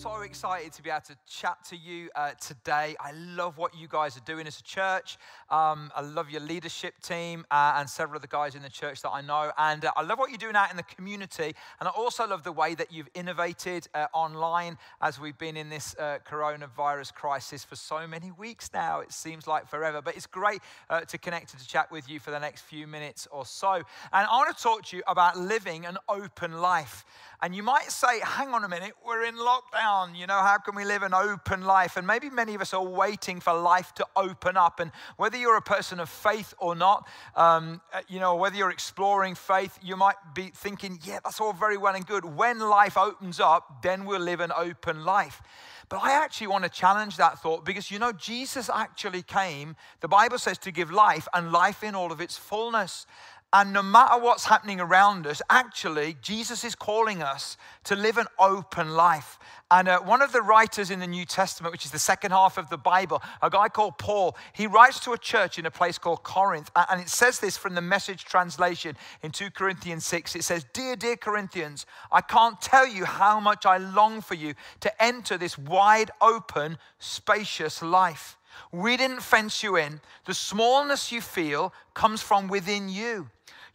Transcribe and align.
so 0.00 0.19
excited 0.22 0.72
to 0.72 0.82
be 0.82 0.90
able 0.90 1.00
to 1.02 1.16
chat 1.28 1.56
to 1.68 1.76
you 1.76 2.10
uh, 2.14 2.32
today. 2.40 2.94
I 3.00 3.12
love 3.12 3.58
what 3.58 3.74
you 3.76 3.88
guys 3.88 4.16
are 4.16 4.24
doing 4.26 4.46
as 4.46 4.58
a 4.58 4.62
church. 4.62 5.18
Um, 5.48 5.90
I 5.96 6.02
love 6.02 6.30
your 6.30 6.40
leadership 6.40 6.94
team 7.02 7.44
uh, 7.50 7.74
and 7.76 7.88
several 7.88 8.16
of 8.16 8.22
the 8.22 8.28
guys 8.28 8.54
in 8.54 8.62
the 8.62 8.68
church 8.68 9.02
that 9.02 9.10
I 9.10 9.20
know. 9.20 9.52
And 9.56 9.84
uh, 9.84 9.92
I 9.96 10.02
love 10.02 10.18
what 10.18 10.30
you're 10.30 10.38
doing 10.38 10.56
out 10.56 10.70
in 10.70 10.76
the 10.76 10.82
community. 10.82 11.54
And 11.80 11.88
I 11.88 11.90
also 11.90 12.26
love 12.26 12.42
the 12.42 12.52
way 12.52 12.74
that 12.74 12.92
you've 12.92 13.08
innovated 13.14 13.88
uh, 13.94 14.06
online 14.12 14.78
as 15.00 15.18
we've 15.20 15.38
been 15.38 15.56
in 15.56 15.68
this 15.68 15.96
uh, 15.98 16.18
coronavirus 16.28 17.14
crisis 17.14 17.64
for 17.64 17.76
so 17.76 18.06
many 18.06 18.30
weeks 18.30 18.70
now. 18.74 19.00
It 19.00 19.12
seems 19.12 19.46
like 19.46 19.68
forever. 19.68 20.02
But 20.02 20.16
it's 20.16 20.26
great 20.26 20.60
uh, 20.88 21.00
to 21.02 21.18
connect 21.18 21.52
and 21.52 21.62
to 21.62 21.68
chat 21.68 21.90
with 21.90 22.08
you 22.08 22.20
for 22.20 22.30
the 22.30 22.40
next 22.40 22.62
few 22.62 22.86
minutes 22.86 23.26
or 23.30 23.46
so. 23.46 23.74
And 23.74 23.84
I 24.12 24.36
want 24.36 24.56
to 24.56 24.62
talk 24.62 24.84
to 24.86 24.96
you 24.96 25.02
about 25.06 25.38
living 25.38 25.86
an 25.86 25.98
open 26.08 26.60
life. 26.60 27.04
And 27.42 27.54
you 27.54 27.62
might 27.62 27.90
say, 27.90 28.20
hang 28.22 28.50
on 28.50 28.64
a 28.64 28.68
minute, 28.68 28.92
we're 29.04 29.24
in 29.24 29.34
lockdown. 29.34 30.09
You 30.14 30.26
know, 30.26 30.40
how 30.40 30.58
can 30.58 30.74
we 30.74 30.84
live 30.84 31.02
an 31.02 31.14
open 31.14 31.62
life? 31.62 31.96
And 31.96 32.06
maybe 32.06 32.30
many 32.30 32.54
of 32.54 32.60
us 32.60 32.74
are 32.74 32.82
waiting 32.82 33.40
for 33.40 33.52
life 33.52 33.94
to 33.94 34.06
open 34.16 34.56
up. 34.56 34.80
And 34.80 34.90
whether 35.16 35.36
you're 35.36 35.56
a 35.56 35.62
person 35.62 36.00
of 36.00 36.08
faith 36.08 36.54
or 36.58 36.74
not, 36.74 37.08
um, 37.36 37.80
uh, 37.92 38.00
you 38.08 38.20
know, 38.20 38.36
whether 38.36 38.56
you're 38.56 38.70
exploring 38.70 39.34
faith, 39.34 39.78
you 39.82 39.96
might 39.96 40.16
be 40.34 40.50
thinking, 40.54 40.98
yeah, 41.02 41.18
that's 41.24 41.40
all 41.40 41.52
very 41.52 41.76
well 41.76 41.94
and 41.94 42.06
good. 42.06 42.24
When 42.24 42.58
life 42.58 42.96
opens 42.96 43.40
up, 43.40 43.82
then 43.82 44.04
we'll 44.04 44.20
live 44.20 44.40
an 44.40 44.52
open 44.56 45.04
life. 45.04 45.42
But 45.90 46.04
I 46.04 46.12
actually 46.12 46.46
want 46.46 46.62
to 46.64 46.70
challenge 46.70 47.16
that 47.16 47.42
thought 47.42 47.64
because 47.64 47.90
you 47.90 47.98
know, 47.98 48.12
Jesus 48.12 48.70
actually 48.72 49.22
came, 49.22 49.74
the 50.00 50.08
Bible 50.08 50.38
says, 50.38 50.56
to 50.58 50.70
give 50.70 50.92
life 50.92 51.26
and 51.34 51.50
life 51.50 51.82
in 51.82 51.96
all 51.96 52.12
of 52.12 52.20
its 52.20 52.38
fullness. 52.38 53.06
And 53.52 53.72
no 53.72 53.82
matter 53.82 54.20
what's 54.20 54.44
happening 54.44 54.80
around 54.80 55.26
us, 55.26 55.42
actually, 55.50 56.16
Jesus 56.22 56.62
is 56.62 56.76
calling 56.76 57.20
us 57.20 57.56
to 57.84 57.96
live 57.96 58.16
an 58.16 58.26
open 58.38 58.90
life. 58.90 59.40
And 59.72 59.88
uh, 59.88 60.00
one 60.00 60.22
of 60.22 60.32
the 60.32 60.40
writers 60.40 60.90
in 60.90 61.00
the 61.00 61.06
New 61.06 61.24
Testament, 61.24 61.72
which 61.72 61.84
is 61.84 61.90
the 61.90 61.98
second 61.98 62.30
half 62.30 62.58
of 62.58 62.70
the 62.70 62.76
Bible, 62.76 63.20
a 63.42 63.50
guy 63.50 63.68
called 63.68 63.98
Paul, 63.98 64.36
he 64.52 64.68
writes 64.68 65.00
to 65.00 65.12
a 65.12 65.18
church 65.18 65.58
in 65.58 65.66
a 65.66 65.70
place 65.70 65.98
called 65.98 66.22
Corinth. 66.22 66.70
And 66.76 67.00
it 67.00 67.08
says 67.08 67.40
this 67.40 67.56
from 67.56 67.74
the 67.74 67.80
message 67.80 68.24
translation 68.24 68.96
in 69.22 69.32
2 69.32 69.50
Corinthians 69.50 70.06
6. 70.06 70.36
It 70.36 70.44
says, 70.44 70.64
Dear, 70.72 70.94
dear 70.94 71.16
Corinthians, 71.16 71.86
I 72.12 72.20
can't 72.20 72.60
tell 72.60 72.86
you 72.86 73.04
how 73.04 73.40
much 73.40 73.66
I 73.66 73.78
long 73.78 74.20
for 74.20 74.34
you 74.34 74.54
to 74.78 75.02
enter 75.02 75.36
this 75.36 75.58
wide 75.58 76.12
open, 76.20 76.78
spacious 77.00 77.82
life. 77.82 78.36
We 78.72 78.96
didn't 78.96 79.22
fence 79.22 79.62
you 79.62 79.76
in. 79.76 80.00
The 80.26 80.34
smallness 80.34 81.10
you 81.10 81.20
feel 81.20 81.72
comes 81.94 82.22
from 82.22 82.48
within 82.48 82.88
you. 82.88 83.28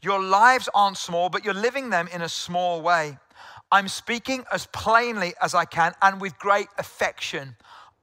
Your 0.05 0.21
lives 0.21 0.69
aren't 0.75 0.97
small, 0.97 1.29
but 1.29 1.43
you're 1.43 1.55
living 1.55 1.89
them 1.89 2.07
in 2.13 2.21
a 2.21 2.29
small 2.29 2.83
way. 2.83 3.17
I'm 3.71 3.87
speaking 3.87 4.45
as 4.53 4.67
plainly 4.67 5.33
as 5.41 5.55
I 5.55 5.65
can 5.65 5.93
and 5.99 6.21
with 6.21 6.37
great 6.37 6.67
affection. 6.77 7.55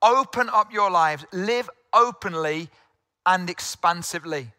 Open 0.03 0.50
up 0.53 0.72
your 0.72 0.91
lives, 0.91 1.25
live 1.33 1.70
openly 1.92 2.70
and 3.25 3.48
expansively. 3.48 4.50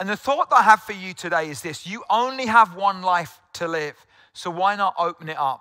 And 0.00 0.08
the 0.08 0.16
thought 0.16 0.50
that 0.50 0.56
I 0.56 0.62
have 0.62 0.82
for 0.82 0.92
you 0.92 1.14
today 1.14 1.50
is 1.50 1.62
this 1.62 1.86
you 1.86 2.02
only 2.10 2.46
have 2.46 2.74
one 2.74 3.00
life 3.00 3.40
to 3.52 3.68
live, 3.68 3.94
so 4.32 4.50
why 4.50 4.74
not 4.74 4.96
open 4.98 5.28
it 5.28 5.38
up? 5.38 5.60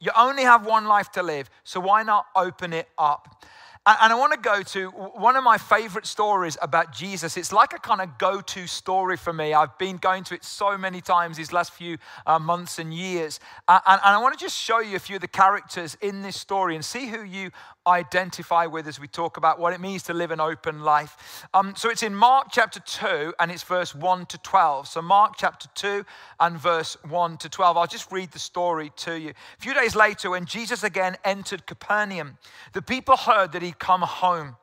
You 0.00 0.10
only 0.16 0.44
have 0.44 0.64
one 0.64 0.86
life 0.86 1.12
to 1.12 1.22
live, 1.22 1.50
so 1.64 1.80
why 1.80 2.02
not 2.02 2.24
open 2.34 2.72
it 2.72 2.88
up? 2.96 3.44
And 3.88 4.12
I 4.12 4.16
want 4.16 4.32
to 4.32 4.38
go 4.40 4.64
to 4.64 4.88
one 4.90 5.36
of 5.36 5.44
my 5.44 5.58
favorite 5.58 6.06
stories 6.06 6.58
about 6.60 6.92
Jesus. 6.92 7.36
It's 7.36 7.52
like 7.52 7.72
a 7.72 7.78
kind 7.78 8.00
of 8.00 8.18
go 8.18 8.40
to 8.40 8.66
story 8.66 9.16
for 9.16 9.32
me. 9.32 9.54
I've 9.54 9.78
been 9.78 9.96
going 9.96 10.24
to 10.24 10.34
it 10.34 10.42
so 10.42 10.76
many 10.76 11.00
times 11.00 11.36
these 11.36 11.52
last 11.52 11.72
few 11.72 11.96
uh, 12.26 12.40
months 12.40 12.80
and 12.80 12.92
years. 12.92 13.38
And, 13.68 13.80
and 13.86 14.00
I 14.02 14.18
want 14.18 14.36
to 14.36 14.44
just 14.44 14.58
show 14.58 14.80
you 14.80 14.96
a 14.96 14.98
few 14.98 15.14
of 15.14 15.22
the 15.22 15.28
characters 15.28 15.96
in 16.00 16.22
this 16.22 16.36
story 16.36 16.74
and 16.74 16.84
see 16.84 17.06
who 17.06 17.22
you 17.22 17.52
identify 17.86 18.66
with 18.66 18.86
as 18.86 18.98
we 18.98 19.08
talk 19.08 19.36
about 19.36 19.58
what 19.58 19.72
it 19.72 19.80
means 19.80 20.02
to 20.04 20.14
live 20.14 20.30
an 20.30 20.40
open 20.40 20.80
life. 20.80 21.46
Um, 21.54 21.74
so 21.76 21.88
it's 21.88 22.02
in 22.02 22.14
Mark 22.14 22.48
chapter 22.50 22.80
2 22.80 23.34
and 23.38 23.50
it's 23.50 23.62
verse 23.62 23.94
1 23.94 24.26
to 24.26 24.38
12. 24.38 24.88
So 24.88 25.02
Mark 25.02 25.34
chapter 25.36 25.68
2 25.74 26.04
and 26.40 26.58
verse 26.58 26.96
1 27.08 27.36
to 27.38 27.48
12. 27.48 27.76
I'll 27.76 27.86
just 27.86 28.10
read 28.10 28.32
the 28.32 28.38
story 28.38 28.92
to 28.96 29.18
you. 29.18 29.30
A 29.30 29.60
few 29.60 29.74
days 29.74 29.94
later, 29.94 30.30
when 30.30 30.46
Jesus 30.46 30.82
again 30.82 31.16
entered 31.24 31.66
Capernaum, 31.66 32.38
the 32.72 32.82
people 32.82 33.16
heard 33.16 33.52
that 33.52 33.62
he'd 33.62 33.78
come 33.78 34.02
home. 34.02 34.56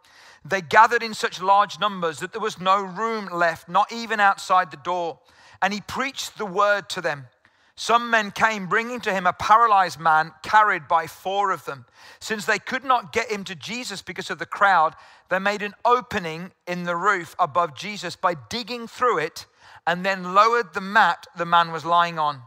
They 0.45 0.61
gathered 0.61 1.03
in 1.03 1.13
such 1.13 1.41
large 1.41 1.79
numbers 1.79 2.19
that 2.19 2.33
there 2.33 2.41
was 2.41 2.59
no 2.59 2.81
room 2.81 3.29
left, 3.31 3.69
not 3.69 3.91
even 3.91 4.19
outside 4.19 4.71
the 4.71 4.77
door. 4.77 5.19
And 5.61 5.73
he 5.73 5.79
preached 5.79 6.37
the 6.37 6.45
word 6.45 6.89
to 6.89 7.01
them. 7.01 7.27
Some 7.75 8.11
men 8.11 8.29
came 8.31 8.67
bringing 8.67 8.99
to 9.01 9.13
him 9.13 9.25
a 9.25 9.33
paralyzed 9.33 9.99
man 9.99 10.31
carried 10.43 10.87
by 10.87 11.07
four 11.07 11.51
of 11.51 11.65
them. 11.65 11.85
Since 12.19 12.45
they 12.45 12.59
could 12.59 12.83
not 12.83 13.11
get 13.11 13.31
him 13.31 13.43
to 13.45 13.55
Jesus 13.55 14.01
because 14.01 14.29
of 14.29 14.37
the 14.37 14.45
crowd, 14.45 14.93
they 15.29 15.39
made 15.39 15.63
an 15.63 15.73
opening 15.83 16.51
in 16.67 16.83
the 16.83 16.95
roof 16.95 17.35
above 17.39 17.75
Jesus 17.75 18.15
by 18.15 18.35
digging 18.49 18.87
through 18.87 19.17
it 19.19 19.47
and 19.87 20.05
then 20.05 20.35
lowered 20.35 20.73
the 20.73 20.81
mat 20.81 21.25
the 21.35 21.45
man 21.45 21.71
was 21.71 21.83
lying 21.83 22.19
on. 22.19 22.41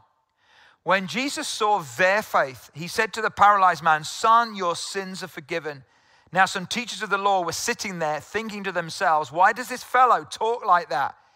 When 0.85 1.09
Jesus 1.09 1.49
saw 1.49 1.81
their 1.81 2.23
faith, 2.23 2.71
he 2.73 2.87
said 2.87 3.13
to 3.15 3.21
the 3.21 3.31
paralyzed 3.31 3.83
man, 3.83 4.05
Son, 4.05 4.55
your 4.55 4.77
sins 4.77 5.25
are 5.25 5.29
forgiven. 5.29 5.83
Now, 6.33 6.45
some 6.45 6.67
teachers 6.67 7.03
of 7.03 7.11
the 7.11 7.19
law 7.19 7.43
were 7.43 7.51
sitting 7.51 7.99
there 7.99 8.21
thinking 8.21 8.63
to 8.63 8.73
themselves, 8.73 9.33
Why 9.33 9.53
does 9.53 9.69
this 9.69 9.83
fellow 9.83 10.25
talk 10.31 10.65
like 10.65 10.91
that? 10.91 11.17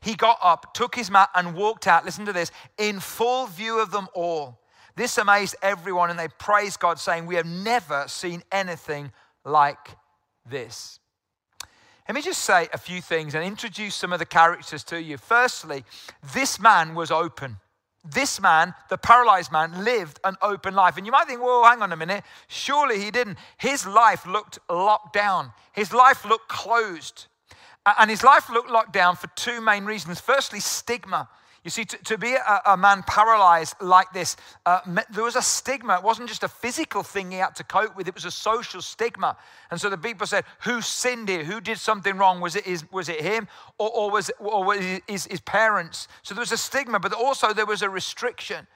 He 0.00 0.14
got 0.14 0.38
up, 0.42 0.74
took 0.74 0.94
his 0.94 1.10
mat, 1.10 1.30
and 1.34 1.54
walked 1.54 1.86
out. 1.86 2.04
Listen 2.04 2.26
to 2.26 2.32
this 2.32 2.50
in 2.78 3.00
full 3.00 3.46
view 3.46 3.80
of 3.80 3.90
them 3.90 4.08
all. 4.14 4.60
This 4.96 5.18
amazed 5.18 5.56
everyone, 5.62 6.10
and 6.10 6.18
they 6.18 6.28
praised 6.28 6.80
God, 6.80 6.98
saying, 6.98 7.26
We 7.26 7.34
have 7.36 7.46
never 7.46 8.04
seen 8.08 8.42
anything 8.50 9.12
like 9.44 9.96
this. 10.48 11.00
Let 12.08 12.14
me 12.14 12.22
just 12.22 12.42
say 12.42 12.68
a 12.72 12.78
few 12.78 13.00
things 13.02 13.34
and 13.34 13.44
introduce 13.44 13.94
some 13.94 14.12
of 14.12 14.20
the 14.20 14.26
characters 14.26 14.84
to 14.84 15.00
you. 15.00 15.18
Firstly, 15.18 15.84
this 16.32 16.60
man 16.60 16.94
was 16.94 17.10
open. 17.10 17.56
This 18.04 18.40
man, 18.40 18.74
the 18.88 18.98
paralyzed 18.98 19.50
man, 19.50 19.84
lived 19.84 20.20
an 20.22 20.36
open 20.40 20.74
life. 20.74 20.96
And 20.96 21.04
you 21.04 21.10
might 21.10 21.26
think, 21.26 21.42
well, 21.42 21.64
hang 21.64 21.82
on 21.82 21.92
a 21.92 21.96
minute. 21.96 22.22
Surely 22.46 23.02
he 23.02 23.10
didn't. 23.10 23.38
His 23.58 23.84
life 23.84 24.24
looked 24.24 24.60
locked 24.70 25.12
down, 25.12 25.52
his 25.72 25.92
life 25.92 26.24
looked 26.24 26.48
closed. 26.48 27.26
And 27.98 28.10
his 28.10 28.24
life 28.24 28.50
looked 28.50 28.70
locked 28.70 28.92
down 28.92 29.16
for 29.16 29.28
two 29.36 29.60
main 29.60 29.84
reasons. 29.84 30.20
Firstly, 30.20 30.60
stigma. 30.60 31.28
You 31.66 31.70
see, 31.70 31.84
to, 31.84 31.96
to 32.04 32.16
be 32.16 32.34
a, 32.34 32.60
a, 32.66 32.76
man 32.76 33.02
paralyzed 33.08 33.74
like 33.80 34.12
this, 34.12 34.36
uh, 34.66 34.78
there 35.10 35.24
was 35.24 35.34
a 35.34 35.42
stigma. 35.42 35.96
It 35.96 36.04
wasn't 36.04 36.28
just 36.28 36.44
a 36.44 36.48
physical 36.48 37.02
thing 37.02 37.32
he 37.32 37.38
had 37.38 37.56
to 37.56 37.64
cope 37.64 37.96
with, 37.96 38.06
it 38.06 38.14
was 38.14 38.24
a 38.24 38.30
social 38.30 38.80
stigma. 38.80 39.36
And 39.72 39.80
so 39.80 39.90
the 39.90 39.98
people 39.98 40.28
said, 40.28 40.44
Who 40.60 40.80
sinned 40.80 41.28
here? 41.28 41.42
Who 41.42 41.60
did 41.60 41.78
something 41.78 42.16
wrong? 42.18 42.40
Was 42.40 42.54
it, 42.54 42.64
his, 42.66 42.84
was 42.92 43.08
it 43.08 43.20
him 43.20 43.48
or, 43.78 43.90
or 43.90 44.10
was 44.12 44.28
it 44.28 44.36
or 44.38 44.62
was 44.62 44.78
his, 45.08 45.26
his 45.26 45.40
parents? 45.40 46.06
So 46.22 46.36
there 46.36 46.42
was 46.42 46.52
a 46.52 46.56
stigma, 46.56 47.00
but 47.00 47.12
also 47.12 47.52
there 47.52 47.66
was 47.66 47.82
a 47.82 47.90
restriction. 47.90 48.68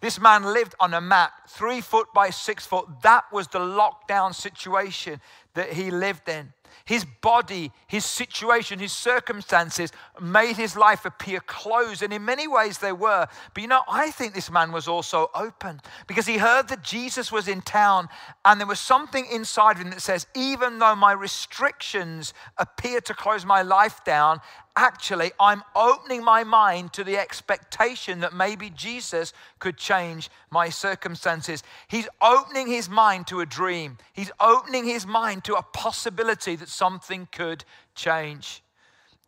This 0.00 0.20
man 0.20 0.44
lived 0.44 0.76
on 0.78 0.94
a 0.94 1.00
mat, 1.00 1.32
three 1.48 1.80
foot 1.80 2.06
by 2.14 2.30
six 2.30 2.64
foot. 2.64 2.86
That 3.02 3.24
was 3.32 3.48
the 3.48 3.58
lockdown 3.58 4.32
situation 4.32 5.20
that 5.54 5.72
he 5.72 5.90
lived 5.90 6.28
in. 6.28 6.52
His 6.84 7.04
body, 7.04 7.72
his 7.86 8.04
situation, 8.04 8.78
his 8.78 8.92
circumstances 8.92 9.90
made 10.20 10.56
his 10.56 10.76
life 10.76 11.04
appear 11.04 11.40
closed. 11.40 12.02
And 12.02 12.12
in 12.12 12.24
many 12.24 12.46
ways 12.46 12.78
they 12.78 12.92
were. 12.92 13.26
But 13.54 13.62
you 13.62 13.68
know, 13.68 13.82
I 13.88 14.10
think 14.10 14.34
this 14.34 14.50
man 14.50 14.72
was 14.72 14.86
also 14.86 15.30
open 15.34 15.80
because 16.06 16.26
he 16.26 16.38
heard 16.38 16.68
that 16.68 16.82
Jesus 16.82 17.32
was 17.32 17.48
in 17.48 17.62
town 17.62 18.08
and 18.44 18.60
there 18.60 18.66
was 18.66 18.80
something 18.80 19.26
inside 19.26 19.76
of 19.76 19.82
him 19.82 19.90
that 19.90 20.02
says, 20.02 20.26
even 20.34 20.78
though 20.78 20.94
my 20.94 21.12
restrictions 21.12 22.34
appear 22.58 23.00
to 23.00 23.14
close 23.14 23.44
my 23.44 23.62
life 23.62 24.04
down, 24.04 24.40
actually, 24.76 25.32
I'm 25.40 25.62
opening 25.74 26.22
my 26.22 26.44
mind 26.44 26.92
to 26.92 27.04
the 27.04 27.16
expectation 27.16 28.20
that 28.20 28.34
maybe 28.34 28.70
Jesus 28.70 29.32
could 29.58 29.76
change 29.78 30.30
my 30.50 30.68
circumstances. 30.68 31.62
He's 31.88 32.08
opening 32.20 32.68
his 32.68 32.88
mind 32.88 33.26
to 33.28 33.40
a 33.40 33.46
dream, 33.46 33.98
he's 34.12 34.30
opening 34.38 34.84
his 34.84 35.06
mind 35.06 35.44
to 35.44 35.54
a 35.54 35.62
possibility 35.62 36.56
that 36.56 36.65
something 36.66 37.28
could 37.32 37.64
change. 37.94 38.62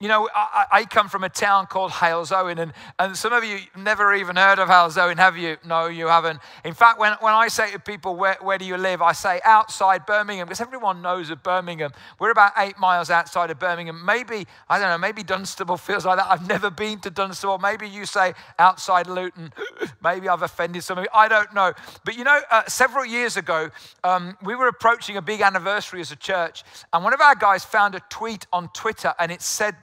You 0.00 0.06
know, 0.06 0.28
I, 0.32 0.66
I, 0.70 0.84
come 0.84 1.08
from 1.08 1.24
a 1.24 1.28
town 1.28 1.66
called 1.66 1.90
Halesowen, 1.90 2.60
and, 2.60 2.72
and 3.00 3.16
some 3.16 3.32
of 3.32 3.42
you 3.42 3.58
never 3.76 4.14
even 4.14 4.36
heard 4.36 4.60
of 4.60 4.68
Halesowen, 4.68 5.16
have 5.16 5.36
you? 5.36 5.56
No, 5.66 5.88
you 5.88 6.06
haven't. 6.06 6.38
In 6.64 6.72
fact, 6.72 7.00
when, 7.00 7.14
when 7.18 7.34
I 7.34 7.48
say 7.48 7.72
to 7.72 7.80
people, 7.80 8.14
where, 8.14 8.36
where 8.40 8.58
do 8.58 8.64
you 8.64 8.76
live? 8.76 9.02
I 9.02 9.10
say 9.10 9.40
outside 9.44 10.06
Birmingham, 10.06 10.46
because 10.46 10.60
everyone 10.60 11.02
knows 11.02 11.30
of 11.30 11.42
Birmingham. 11.42 11.90
We're 12.20 12.30
about 12.30 12.52
eight 12.58 12.78
miles 12.78 13.10
outside 13.10 13.50
of 13.50 13.58
Birmingham. 13.58 14.06
Maybe, 14.06 14.46
I 14.68 14.78
don't 14.78 14.88
know, 14.88 14.98
maybe 14.98 15.24
Dunstable 15.24 15.76
feels 15.76 16.06
like 16.06 16.18
that. 16.18 16.30
I've 16.30 16.46
never 16.46 16.70
been 16.70 17.00
to 17.00 17.10
Dunstable. 17.10 17.58
Maybe 17.58 17.88
you 17.88 18.06
say 18.06 18.34
outside 18.56 19.08
Luton. 19.08 19.52
maybe 20.00 20.28
I've 20.28 20.42
offended 20.42 20.84
some 20.84 20.98
of 20.98 21.02
you. 21.02 21.10
I 21.12 21.26
don't 21.26 21.52
know. 21.52 21.72
But 22.04 22.16
you 22.16 22.22
know, 22.22 22.38
uh, 22.52 22.62
several 22.68 23.04
years 23.04 23.36
ago, 23.36 23.68
um, 24.04 24.38
we 24.44 24.54
were 24.54 24.68
approaching 24.68 25.16
a 25.16 25.22
big 25.22 25.40
anniversary 25.40 26.00
as 26.00 26.12
a 26.12 26.16
church, 26.16 26.62
and 26.92 27.02
one 27.02 27.14
of 27.14 27.20
our 27.20 27.34
guys 27.34 27.64
found 27.64 27.96
a 27.96 28.00
tweet 28.10 28.46
on 28.52 28.68
Twitter, 28.68 29.12
and 29.18 29.32
it 29.32 29.42
said 29.42 29.74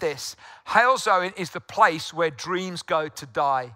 Halesowen 0.68 1.38
is 1.38 1.50
the 1.52 1.62
place 1.62 2.14
where 2.14 2.30
dreams 2.30 2.82
go 2.82 3.08
to 3.08 3.26
die. 3.26 3.76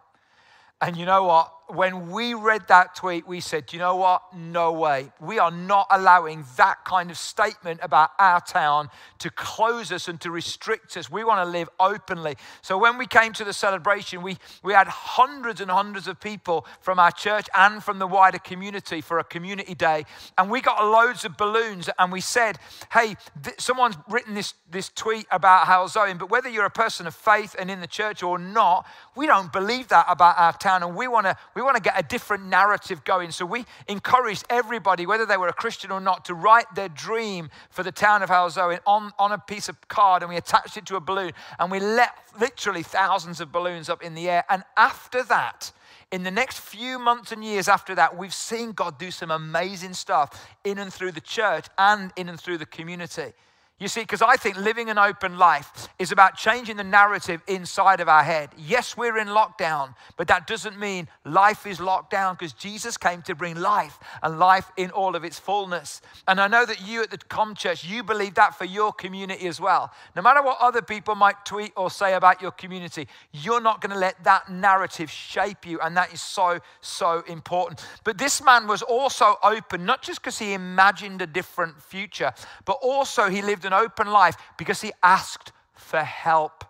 And 0.82 0.96
you 0.96 1.06
know 1.06 1.24
what? 1.24 1.54
When 1.74 2.10
we 2.10 2.34
read 2.34 2.68
that 2.68 2.96
tweet, 2.96 3.28
we 3.28 3.40
said, 3.40 3.72
you 3.72 3.80
know 3.80 3.96
what? 3.96 4.22
No 4.36 4.72
way. 4.72 5.12
We 5.20 5.40
are 5.40 5.52
not 5.52 5.88
allowing 5.92 6.46
that 6.58 6.84
kind 6.86 7.12
of 7.12 7.18
statement 7.18 7.80
about 7.84 8.12
our 8.18 8.42
town 8.42 8.90
to 9.20 9.30
close 9.30 9.92
us 9.92 10.08
and 10.08 10.20
to 10.22 10.32
restrict 10.32 10.98
us. 10.98 11.12
We 11.12 11.24
want 11.24 11.46
to 11.46 11.50
live 11.50 11.70
openly. 11.80 12.36
So 12.62 12.78
when 12.78 12.98
we 12.98 13.06
came 13.06 13.34
to 13.34 13.44
the 13.44 13.54
celebration, 13.54 14.22
we, 14.22 14.38
we 14.64 14.74
had 14.74 14.88
hundreds 14.88 15.62
and 15.62 15.70
hundreds 15.70 16.08
of 16.08 16.20
people 16.20 16.66
from 16.82 17.00
our 17.00 17.12
church 17.12 17.48
and 17.56 17.84
from 17.84 18.00
the 18.00 18.08
wider 18.08 18.40
community 18.40 19.02
for 19.02 19.20
a 19.20 19.24
community 19.24 19.76
day. 19.76 20.06
And 20.38 20.50
we 20.50 20.62
got 20.62 20.84
loads 20.84 21.26
of 21.26 21.38
balloons 21.38 21.90
and 22.00 22.12
we 22.12 22.22
said, 22.22 22.58
hey, 22.92 23.16
th- 23.44 23.60
someone's 23.60 23.98
written 24.10 24.34
this, 24.34 24.54
this 24.72 24.90
tweet 24.90 25.28
about 25.32 25.68
Halesowen, 25.68 26.18
but 26.18 26.30
whether 26.30 26.50
you're 26.50 26.66
a 26.66 26.72
person 26.72 27.06
of 27.06 27.14
faith 27.14 27.56
and 27.60 27.70
in 27.70 27.80
the 27.80 27.88
church 27.88 28.24
or 28.24 28.40
not, 28.40 28.88
we 29.16 29.28
don't 29.28 29.52
believe 29.52 29.90
that 29.90 30.06
about 30.08 30.38
our 30.38 30.54
town. 30.54 30.84
And 30.84 30.96
we 30.96 31.08
want 31.08 31.26
to 31.26 31.38
we 31.60 31.64
want 31.66 31.76
to 31.76 31.82
get 31.82 32.00
a 32.00 32.04
different 32.04 32.46
narrative 32.46 33.04
going. 33.04 33.32
So 33.32 33.46
we 33.46 33.66
encouraged 33.90 34.46
everybody, 34.50 35.06
whether 35.06 35.26
they 35.26 35.36
were 35.36 35.50
a 35.50 35.54
Christian 35.54 35.92
or 35.92 36.00
not, 36.00 36.24
to 36.26 36.34
write 36.34 36.74
their 36.74 36.88
dream 36.88 37.50
for 37.70 37.84
the 37.84 37.92
town 37.92 38.24
of 38.24 38.30
Halesowen 38.30 38.80
on, 38.88 39.12
on 39.20 39.34
a 39.34 39.38
piece 39.38 39.68
of 39.68 39.76
card 39.90 40.24
and 40.24 40.30
we 40.30 40.38
attached 40.38 40.78
it 40.78 40.86
to 40.86 40.96
a 40.96 41.02
balloon 41.02 41.34
and 41.60 41.70
we 41.70 41.82
let 41.82 42.16
literally 42.40 42.82
thousands 42.82 43.42
of 43.42 43.52
balloons 43.52 43.90
up 43.90 44.02
in 44.02 44.16
the 44.16 44.30
air. 44.30 44.46
And 44.48 44.64
after 44.78 45.22
that, 45.24 45.74
in 46.14 46.24
the 46.24 46.32
next 46.32 46.62
few 46.62 46.98
months 46.98 47.34
and 47.34 47.44
years 47.44 47.68
after 47.68 47.94
that, 47.94 48.18
we've 48.18 48.34
seen 48.34 48.72
God 48.72 48.98
do 48.98 49.12
some 49.12 49.30
amazing 49.30 49.94
stuff 49.94 50.48
in 50.64 50.78
and 50.78 50.94
through 50.94 51.12
the 51.12 51.20
church 51.20 51.66
and 51.78 52.14
in 52.16 52.30
and 52.30 52.40
through 52.40 52.60
the 52.60 52.66
community. 52.66 53.34
You 53.80 53.88
see, 53.88 54.02
because 54.02 54.22
I 54.22 54.36
think 54.36 54.58
living 54.58 54.90
an 54.90 54.98
open 54.98 55.38
life 55.38 55.88
is 55.98 56.12
about 56.12 56.36
changing 56.36 56.76
the 56.76 56.84
narrative 56.84 57.42
inside 57.48 58.02
of 58.02 58.10
our 58.10 58.24
head. 58.24 58.50
Yes, 58.58 58.98
we're 58.98 59.18
in 59.18 59.30
lockdown, 59.30 59.96
but 60.18 60.28
that 60.28 60.48
doesn't 60.48 60.78
mean 60.78 61.08
life 61.24 61.66
is 61.66 61.80
locked 61.80 62.12
down 62.12 62.36
because 62.36 62.52
Jesus 62.52 62.98
came 62.98 63.22
to 63.22 63.36
bring 63.36 63.56
life 63.56 63.98
and 64.22 64.38
life 64.38 64.70
in 64.76 64.92
all 64.92 65.16
of 65.16 65.24
its 65.24 65.40
fullness. 65.40 66.02
And 66.28 66.42
I 66.42 66.48
know 66.50 66.66
that 66.66 66.86
you 66.86 67.04
at 67.04 67.10
the 67.10 67.18
Com 67.18 67.56
Church, 67.56 67.86
you 67.86 68.04
believe 68.04 68.36
that 68.36 68.54
for 68.58 68.66
your 68.66 68.92
community 68.92 69.48
as 69.48 69.62
well. 69.62 69.94
No 70.14 70.22
matter 70.22 70.44
what 70.44 70.58
other 70.60 70.82
people 70.82 71.16
might 71.16 71.46
tweet 71.46 71.72
or 71.78 71.90
say 71.90 72.16
about 72.16 72.42
your 72.42 72.52
community, 72.52 73.08
you're 73.32 73.62
not 73.62 73.80
going 73.80 73.94
to 73.94 73.98
let 73.98 74.22
that 74.26 74.52
narrative 74.52 75.10
shape 75.10 75.66
you. 75.66 75.80
And 75.80 75.96
that 75.96 76.14
is 76.14 76.20
so, 76.20 76.60
so 76.82 77.24
important. 77.28 77.86
But 78.04 78.18
this 78.18 78.44
man 78.44 78.68
was 78.68 78.82
also 78.82 79.38
open, 79.42 79.86
not 79.86 80.02
just 80.02 80.22
because 80.22 80.38
he 80.38 80.52
imagined 80.52 81.22
a 81.22 81.28
different 81.28 81.82
future, 81.82 82.34
but 82.66 82.78
also 82.82 83.30
he 83.30 83.42
lived 83.42 83.69
an 83.70 83.74
open 83.86 84.08
life 84.08 84.36
because 84.58 84.82
he 84.82 84.92
asked 85.04 85.52
for 85.76 86.00
help. 86.00 86.66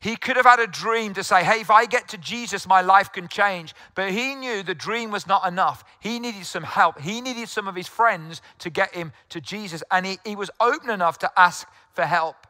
He 0.00 0.16
could 0.16 0.36
have 0.36 0.46
had 0.46 0.60
a 0.60 0.66
dream 0.66 1.12
to 1.14 1.22
say, 1.22 1.44
hey, 1.44 1.60
if 1.60 1.70
I 1.70 1.84
get 1.84 2.08
to 2.08 2.18
Jesus, 2.18 2.66
my 2.66 2.80
life 2.80 3.12
can 3.12 3.28
change. 3.28 3.74
But 3.94 4.12
he 4.12 4.34
knew 4.34 4.62
the 4.62 4.74
dream 4.74 5.10
was 5.10 5.26
not 5.26 5.46
enough. 5.46 5.84
He 6.00 6.18
needed 6.18 6.46
some 6.46 6.62
help. 6.62 6.98
He 6.98 7.20
needed 7.20 7.50
some 7.50 7.68
of 7.68 7.74
his 7.74 7.86
friends 7.86 8.40
to 8.60 8.70
get 8.70 8.94
him 8.94 9.12
to 9.28 9.42
Jesus. 9.42 9.82
And 9.90 10.06
he, 10.06 10.18
he 10.24 10.36
was 10.36 10.50
open 10.58 10.88
enough 10.88 11.18
to 11.18 11.30
ask 11.36 11.68
for 11.92 12.06
help. 12.06 12.46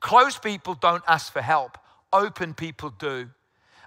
Closed 0.00 0.42
people 0.42 0.74
don't 0.74 1.02
ask 1.08 1.32
for 1.32 1.40
help, 1.40 1.78
open 2.12 2.52
people 2.52 2.90
do. 2.90 3.30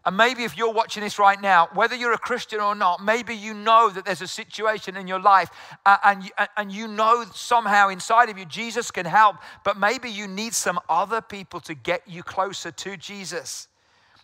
And 0.06 0.18
maybe 0.18 0.44
if 0.44 0.58
you're 0.58 0.74
watching 0.74 1.02
this 1.02 1.18
right 1.18 1.40
now, 1.42 1.70
whether 1.74 1.96
you're 1.96 2.12
a 2.14 2.18
Christian 2.18 2.60
or 2.60 2.76
not, 2.76 3.04
maybe 3.04 3.34
you 3.34 3.54
know 3.54 3.90
that 3.90 4.04
there's 4.04 4.22
a 4.22 4.28
situation 4.28 4.98
in 4.98 5.08
your 5.08 5.20
life 5.20 5.50
and, 5.86 6.30
and 6.58 6.72
you 6.72 6.90
know 6.90 7.24
somehow 7.34 7.88
inside 7.88 8.30
of 8.30 8.38
you 8.38 8.46
Jesus 8.46 8.92
can 8.92 9.06
help, 9.06 9.38
but 9.64 9.78
maybe 9.78 10.10
you 10.10 10.28
need 10.28 10.54
some 10.54 10.80
other 10.90 11.22
people 11.22 11.62
to 11.62 11.74
get 11.74 12.02
you 12.06 12.22
closer 12.22 12.72
to 12.72 12.98
Jesus. 12.98 13.70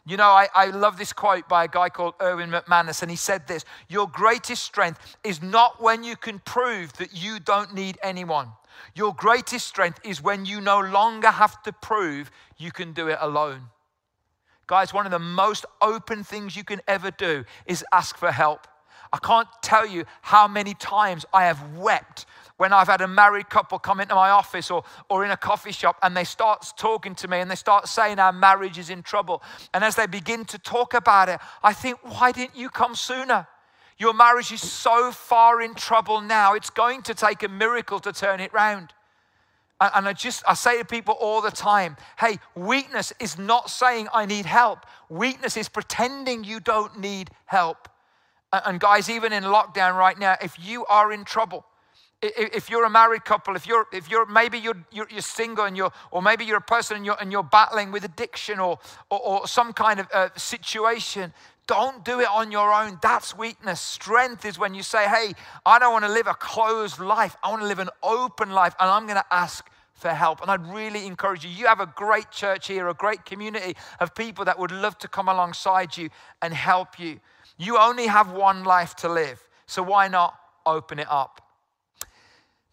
You 0.06 0.18
know, 0.18 0.28
I, 0.28 0.48
I 0.54 0.66
love 0.68 0.98
this 0.98 1.14
quote 1.14 1.48
by 1.48 1.66
a 1.66 1.68
guy 1.68 1.90
called 1.90 2.16
Erwin 2.22 2.50
McManus, 2.50 3.02
and 3.02 3.12
he 3.12 3.18
said 3.18 3.48
this 3.48 3.64
Your 3.88 4.08
greatest 4.08 4.64
strength 4.64 5.18
is 5.24 5.42
not 5.42 5.82
when 5.82 6.04
you 6.04 6.16
can 6.16 6.40
prove 6.40 6.92
that 6.94 7.14
you 7.14 7.40
don't 7.40 7.74
need 7.74 7.98
anyone. 8.04 8.50
Your 8.96 9.14
greatest 9.14 9.68
strength 9.68 10.00
is 10.04 10.22
when 10.22 10.46
you 10.46 10.62
no 10.62 10.80
longer 10.80 11.30
have 11.30 11.62
to 11.64 11.72
prove 11.72 12.32
you 12.58 12.72
can 12.72 12.92
do 12.92 13.08
it 13.08 13.18
alone. 13.22 13.62
Guys, 14.70 14.94
one 14.94 15.08
of 15.08 15.12
the 15.12 15.18
most 15.18 15.66
open 15.82 16.24
things 16.24 16.56
you 16.56 16.64
can 16.64 16.80
ever 16.88 17.10
do 17.10 17.44
is 17.66 17.84
ask 17.92 18.16
for 18.16 18.32
help. 18.32 18.68
I 19.12 19.18
can't 19.18 19.48
tell 19.64 19.88
you 19.88 20.06
how 20.22 20.48
many 20.48 20.76
times 20.76 21.26
I 21.34 21.46
have 21.46 21.76
wept 21.76 22.28
when 22.58 22.72
I've 22.72 22.88
had 22.88 23.02
a 23.02 23.08
married 23.08 23.50
couple 23.50 23.80
come 23.80 24.00
into 24.00 24.14
my 24.14 24.30
office 24.30 24.70
or, 24.70 24.84
or 25.10 25.26
in 25.26 25.32
a 25.32 25.38
coffee 25.38 25.72
shop 25.72 25.98
and 26.04 26.16
they 26.16 26.24
start 26.24 26.68
talking 26.78 27.16
to 27.16 27.28
me 27.28 27.40
and 27.40 27.50
they 27.50 27.56
start 27.56 27.88
saying 27.88 28.20
our 28.20 28.32
marriage 28.32 28.78
is 28.78 28.92
in 28.92 29.02
trouble. 29.02 29.42
And 29.74 29.84
as 29.84 29.96
they 29.96 30.06
begin 30.06 30.46
to 30.46 30.60
talk 30.60 30.94
about 30.94 31.30
it, 31.30 31.40
I 31.64 31.74
think, 31.74 31.98
why 32.04 32.32
didn't 32.32 32.56
you 32.56 32.70
come 32.70 32.94
sooner? 32.94 33.48
Your 33.98 34.14
marriage 34.14 34.52
is 34.52 34.62
so 34.62 35.12
far 35.12 35.64
in 35.64 35.74
trouble 35.74 36.22
now, 36.22 36.54
it's 36.54 36.70
going 36.70 37.02
to 37.04 37.16
take 37.16 37.42
a 37.42 37.50
miracle 37.50 38.00
to 38.02 38.14
turn 38.14 38.40
it 38.40 38.54
round. 38.54 38.94
And 39.82 40.08
I 40.08 40.14
just, 40.14 40.44
I 40.46 40.56
say 40.56 40.78
to 40.80 40.86
people 40.86 41.16
all 41.20 41.42
the 41.42 41.52
time 41.52 41.96
hey, 42.20 42.40
weakness 42.56 43.14
is 43.20 43.38
not 43.38 43.70
saying 43.70 44.08
I 44.14 44.26
need 44.26 44.46
help. 44.46 44.86
Weakness 45.10 45.56
is 45.56 45.70
pretending 45.70 46.44
you 46.44 46.60
don't 46.60 47.00
need 47.00 47.32
help. 47.46 47.88
And 48.52 48.80
guys, 48.80 49.10
even 49.10 49.32
in 49.32 49.44
lockdown 49.44 49.96
right 49.98 50.18
now, 50.18 50.36
if 50.42 50.58
you 50.60 50.86
are 50.88 51.14
in 51.14 51.24
trouble, 51.24 51.66
if 52.22 52.70
you're 52.70 52.84
a 52.84 52.90
married 52.90 53.24
couple, 53.24 53.56
if 53.56 53.66
you're, 53.66 53.86
if 53.94 54.10
you're 54.10 54.26
maybe 54.26 54.58
you're, 54.58 54.76
you're, 54.92 55.08
single 55.22 55.66
and 55.66 55.78
you're, 55.78 55.92
or 56.12 56.22
maybe 56.22 56.44
you're 56.44 56.58
a 56.58 56.62
person 56.62 56.98
and 56.98 57.06
you're, 57.06 57.16
and 57.22 57.32
you're 57.32 57.44
battling 57.44 57.92
with 57.92 58.04
addiction 58.04 58.60
or, 58.60 58.78
or, 59.10 59.20
or 59.20 59.48
some 59.48 59.72
kind 59.72 60.02
of 60.02 60.08
uh, 60.14 60.30
situation, 60.36 61.32
don't 61.70 62.04
do 62.04 62.20
it 62.20 62.28
on 62.28 62.52
your 62.52 62.74
own. 62.74 62.98
That's 63.00 63.38
weakness. 63.38 63.80
Strength 63.80 64.44
is 64.44 64.58
when 64.58 64.74
you 64.74 64.82
say, 64.82 65.08
hey, 65.08 65.34
I 65.64 65.78
don't 65.78 65.94
want 65.94 66.04
to 66.04 66.12
live 66.12 66.26
a 66.26 66.34
closed 66.34 67.00
life. 67.00 67.38
I 67.44 67.52
want 67.52 67.62
to 67.62 67.68
live 67.68 67.78
an 67.78 67.92
open 68.02 68.50
life, 68.50 68.76
and 68.80 68.90
I'm 68.90 69.04
going 69.04 69.18
to 69.18 69.26
ask 69.32 69.70
for 69.94 70.10
help. 70.10 70.42
And 70.42 70.50
I'd 70.50 70.66
really 70.74 71.06
encourage 71.06 71.46
you. 71.46 71.52
You 71.52 71.68
have 71.68 71.80
a 71.80 71.86
great 71.86 72.32
church 72.32 72.68
here, 72.68 72.88
a 72.88 72.96
great 72.96 73.24
community 73.24 73.76
of 74.00 74.16
people 74.16 74.46
that 74.46 74.58
would 74.58 74.72
love 74.72 74.98
to 74.98 75.08
come 75.08 75.30
alongside 75.30 75.96
you 75.96 76.10
and 76.42 76.56
help 76.56 77.00
you. 77.00 77.20
You 77.60 77.78
only 77.78 78.08
have 78.08 78.32
one 78.32 78.64
life 78.64 78.96
to 78.98 79.10
live, 79.10 79.48
so 79.68 79.84
why 79.84 80.08
not 80.08 80.40
open 80.66 80.98
it 80.98 81.08
up? 81.08 81.49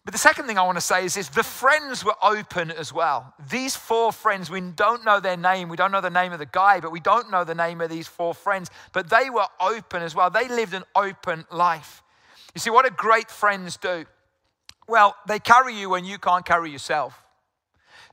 But 0.07 0.13
the 0.13 0.19
second 0.19 0.45
thing 0.45 0.57
I 0.57 0.63
want 0.63 0.77
to 0.77 0.81
say 0.81 1.03
is 1.03 1.15
this 1.15 1.27
the 1.27 1.43
friends 1.43 2.05
were 2.05 2.15
open 2.23 2.71
as 2.71 2.93
well. 2.93 3.33
These 3.49 3.75
four 3.75 4.13
friends, 4.13 4.49
we 4.49 4.61
don't 4.61 5.03
know 5.03 5.19
their 5.19 5.35
name, 5.35 5.67
we 5.67 5.75
don't 5.75 5.91
know 5.91 5.99
the 5.99 6.09
name 6.09 6.31
of 6.31 6.39
the 6.39 6.45
guy, 6.45 6.79
but 6.79 6.93
we 6.93 7.01
don't 7.01 7.29
know 7.29 7.43
the 7.43 7.53
name 7.53 7.81
of 7.81 7.89
these 7.89 8.07
four 8.07 8.33
friends, 8.33 8.69
but 8.93 9.09
they 9.09 9.29
were 9.29 9.47
open 9.59 10.01
as 10.01 10.15
well. 10.15 10.29
They 10.29 10.47
lived 10.47 10.73
an 10.73 10.85
open 10.95 11.43
life. 11.51 12.03
You 12.55 12.61
see, 12.61 12.69
what 12.69 12.85
do 12.85 12.91
great 12.95 13.29
friends 13.29 13.75
do? 13.75 14.05
Well, 14.87 15.13
they 15.27 15.39
carry 15.39 15.77
you 15.77 15.89
when 15.89 16.05
you 16.05 16.19
can't 16.19 16.45
carry 16.45 16.71
yourself. 16.71 17.21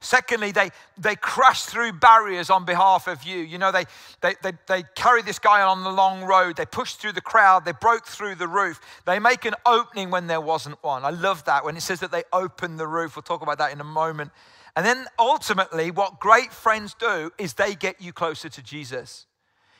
Secondly, 0.04 0.52
they, 0.52 0.68
they 0.98 1.16
crash 1.16 1.62
through 1.62 1.94
barriers 1.94 2.50
on 2.50 2.66
behalf 2.66 3.08
of 3.08 3.24
you. 3.24 3.38
You 3.38 3.56
know, 3.56 3.72
they, 3.72 3.84
they, 4.20 4.34
they, 4.42 4.52
they 4.66 4.82
carry 4.94 5.22
this 5.22 5.38
guy 5.38 5.62
on 5.62 5.82
the 5.82 5.90
long 5.90 6.24
road. 6.24 6.56
They 6.56 6.66
push 6.66 6.92
through 6.94 7.12
the 7.12 7.22
crowd. 7.22 7.64
They 7.64 7.72
broke 7.72 8.06
through 8.06 8.34
the 8.34 8.46
roof. 8.46 8.80
They 9.06 9.18
make 9.18 9.46
an 9.46 9.54
opening 9.64 10.10
when 10.10 10.26
there 10.26 10.42
wasn't 10.42 10.82
one. 10.84 11.06
I 11.06 11.10
love 11.10 11.46
that 11.46 11.64
when 11.64 11.74
it 11.74 11.80
says 11.80 12.00
that 12.00 12.12
they 12.12 12.22
open 12.34 12.76
the 12.76 12.86
roof. 12.86 13.16
We'll 13.16 13.22
talk 13.22 13.40
about 13.40 13.56
that 13.58 13.72
in 13.72 13.80
a 13.80 13.84
moment. 13.84 14.30
And 14.76 14.84
then 14.84 15.06
ultimately, 15.18 15.90
what 15.90 16.20
great 16.20 16.52
friends 16.52 16.94
do 16.94 17.32
is 17.38 17.54
they 17.54 17.74
get 17.74 17.98
you 17.98 18.12
closer 18.12 18.50
to 18.50 18.62
Jesus. 18.62 19.24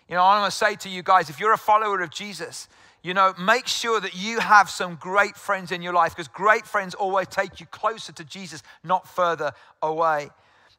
You 0.09 0.14
know, 0.14 0.23
I 0.23 0.40
want 0.40 0.50
to 0.50 0.57
say 0.57 0.75
to 0.76 0.88
you 0.88 1.02
guys 1.02 1.28
if 1.28 1.38
you're 1.38 1.52
a 1.52 1.59
follower 1.59 2.00
of 2.00 2.09
Jesus, 2.09 2.66
you 3.04 3.12
know, 3.12 3.34
make 3.38 3.66
sure 3.66 4.00
that 4.00 4.16
you 4.16 4.40
have 4.40 4.70
some 4.70 4.96
great 4.96 5.37
friends 5.37 5.70
in 5.70 5.82
your 5.82 5.92
life 5.92 6.16
because 6.16 6.26
great 6.26 6.66
friends 6.66 6.94
always 6.94 7.28
take 7.28 7.61
you 7.61 7.66
closer 7.66 8.12
to 8.12 8.25
Jesus, 8.25 8.62
not 8.82 9.06
further 9.06 9.52
away. 9.82 10.30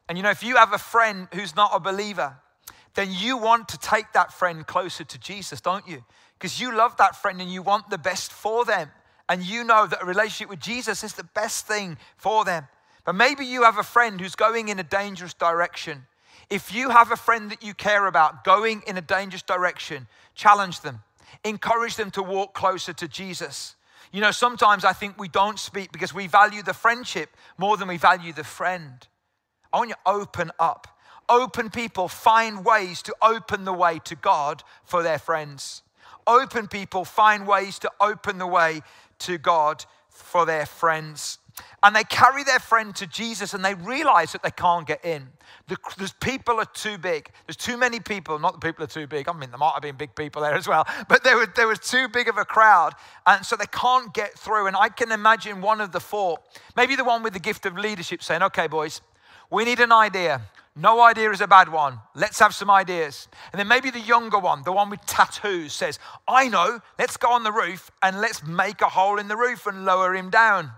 And 0.08 0.18
you 0.18 0.24
know, 0.24 0.30
if 0.30 0.42
you 0.42 0.56
have 0.56 0.72
a 0.72 0.78
friend 0.78 1.28
who's 1.32 1.54
not 1.54 1.70
a 1.72 1.78
believer, 1.78 2.36
then 2.94 3.12
you 3.12 3.38
want 3.38 3.68
to 3.68 3.78
take 3.78 4.12
that 4.14 4.32
friend 4.32 4.66
closer 4.66 5.04
to 5.04 5.18
Jesus, 5.18 5.60
don't 5.60 5.86
you? 5.86 6.04
Because 6.36 6.60
you 6.60 6.76
love 6.76 6.96
that 6.96 7.14
friend 7.14 7.40
and 7.40 7.50
you 7.50 7.62
want 7.62 7.90
the 7.90 7.98
best 7.98 8.32
for 8.32 8.64
them. 8.64 8.90
And 9.28 9.44
you 9.44 9.62
know 9.62 9.86
that 9.86 10.02
a 10.02 10.04
relationship 10.04 10.48
with 10.48 10.60
Jesus 10.60 11.04
is 11.04 11.12
the 11.14 11.24
best 11.24 11.68
thing 11.68 11.96
for 12.16 12.44
them. 12.44 12.66
But 13.04 13.14
maybe 13.14 13.46
you 13.46 13.62
have 13.62 13.78
a 13.78 13.84
friend 13.84 14.20
who's 14.20 14.34
going 14.34 14.68
in 14.68 14.80
a 14.80 14.84
dangerous 14.84 15.32
direction 15.32 16.06
If 16.48 16.72
you 16.72 16.90
have 16.90 17.10
a 17.10 17.16
friend 17.16 17.50
that 17.50 17.62
you 17.62 17.74
care 17.74 18.06
about 18.06 18.44
going 18.44 18.82
in 18.86 18.96
a 18.96 19.00
dangerous 19.00 19.42
direction, 19.42 20.06
challenge 20.34 20.80
them, 20.80 21.02
encourage 21.44 21.96
them 21.96 22.10
to 22.12 22.22
walk 22.22 22.54
closer 22.54 22.92
to 22.94 23.08
Jesus. 23.08 23.76
You 24.12 24.20
know, 24.20 24.30
sometimes 24.30 24.84
I 24.84 24.92
think 24.92 25.18
we 25.18 25.28
don't 25.28 25.58
speak 25.58 25.92
because 25.92 26.14
we 26.14 26.26
value 26.26 26.62
the 26.62 26.74
friendship 26.74 27.36
more 27.58 27.76
than 27.76 27.88
we 27.88 27.96
value 27.96 28.32
the 28.32 28.44
friend. 28.44 29.06
I 29.72 29.78
want 29.78 29.90
you 29.90 29.94
to 29.94 30.10
open 30.10 30.50
up. 30.58 30.88
Open 31.28 31.70
people 31.70 32.08
find 32.08 32.64
ways 32.64 33.02
to 33.02 33.14
open 33.20 33.64
the 33.64 33.72
way 33.72 33.98
to 34.04 34.14
God 34.14 34.62
for 34.84 35.02
their 35.02 35.18
friends. 35.18 35.82
Open 36.26 36.68
people 36.68 37.04
find 37.04 37.46
ways 37.46 37.78
to 37.80 37.90
open 38.00 38.38
the 38.38 38.46
way 38.46 38.80
to 39.20 39.38
God 39.38 39.84
for 40.08 40.46
their 40.46 40.66
friends. 40.66 41.38
And 41.82 41.94
they 41.94 42.04
carry 42.04 42.42
their 42.44 42.58
friend 42.58 42.94
to 42.96 43.06
Jesus 43.06 43.54
and 43.54 43.64
they 43.64 43.74
realize 43.74 44.32
that 44.32 44.42
they 44.42 44.50
can't 44.50 44.86
get 44.86 45.04
in. 45.04 45.28
The, 45.68 45.76
the, 45.98 46.12
people 46.20 46.58
are 46.58 46.66
too 46.66 46.98
big. 46.98 47.30
There's 47.46 47.56
too 47.56 47.76
many 47.76 48.00
people. 48.00 48.38
Not 48.38 48.54
the 48.54 48.66
people 48.66 48.84
are 48.84 48.88
too 48.88 49.06
big. 49.06 49.28
I 49.28 49.32
mean, 49.32 49.50
there 49.50 49.58
might 49.58 49.72
have 49.72 49.82
been 49.82 49.96
big 49.96 50.14
people 50.14 50.42
there 50.42 50.54
as 50.54 50.66
well. 50.66 50.86
But 51.08 51.22
there 51.22 51.44
there 51.46 51.68
was 51.68 51.78
too 51.78 52.08
big 52.08 52.28
of 52.28 52.38
a 52.38 52.44
crowd. 52.44 52.94
And 53.26 53.44
so 53.44 53.56
they 53.56 53.66
can't 53.66 54.12
get 54.12 54.38
through. 54.38 54.66
And 54.66 54.76
I 54.76 54.88
can 54.88 55.12
imagine 55.12 55.60
one 55.60 55.80
of 55.80 55.92
the 55.92 56.00
four, 56.00 56.38
maybe 56.76 56.96
the 56.96 57.04
one 57.04 57.22
with 57.22 57.32
the 57.32 57.40
gift 57.40 57.66
of 57.66 57.76
leadership, 57.76 58.22
saying, 58.22 58.42
okay, 58.42 58.66
boys, 58.66 59.00
we 59.50 59.64
need 59.64 59.80
an 59.80 59.92
idea. 59.92 60.42
No 60.78 61.00
idea 61.00 61.30
is 61.30 61.40
a 61.40 61.46
bad 61.46 61.70
one. 61.70 62.00
Let's 62.14 62.38
have 62.38 62.54
some 62.54 62.70
ideas. 62.70 63.28
And 63.52 63.58
then 63.58 63.66
maybe 63.66 63.90
the 63.90 64.00
younger 64.00 64.38
one, 64.38 64.62
the 64.62 64.72
one 64.72 64.90
with 64.90 65.00
tattoos, 65.06 65.72
says, 65.72 65.98
I 66.28 66.48
know, 66.48 66.80
let's 66.98 67.16
go 67.16 67.32
on 67.32 67.44
the 67.44 67.52
roof 67.52 67.90
and 68.02 68.20
let's 68.20 68.46
make 68.46 68.82
a 68.82 68.88
hole 68.88 69.18
in 69.18 69.28
the 69.28 69.36
roof 69.36 69.66
and 69.66 69.86
lower 69.86 70.14
him 70.14 70.28
down. 70.28 70.70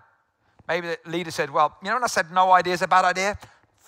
Maybe 0.68 0.88
the 0.88 0.98
leader 1.06 1.30
said, 1.30 1.50
Well, 1.50 1.76
you 1.82 1.88
know 1.88 1.96
when 1.96 2.04
I 2.04 2.08
said 2.08 2.30
no 2.30 2.52
idea 2.52 2.74
is 2.74 2.82
a 2.82 2.88
bad 2.88 3.04
idea? 3.04 3.38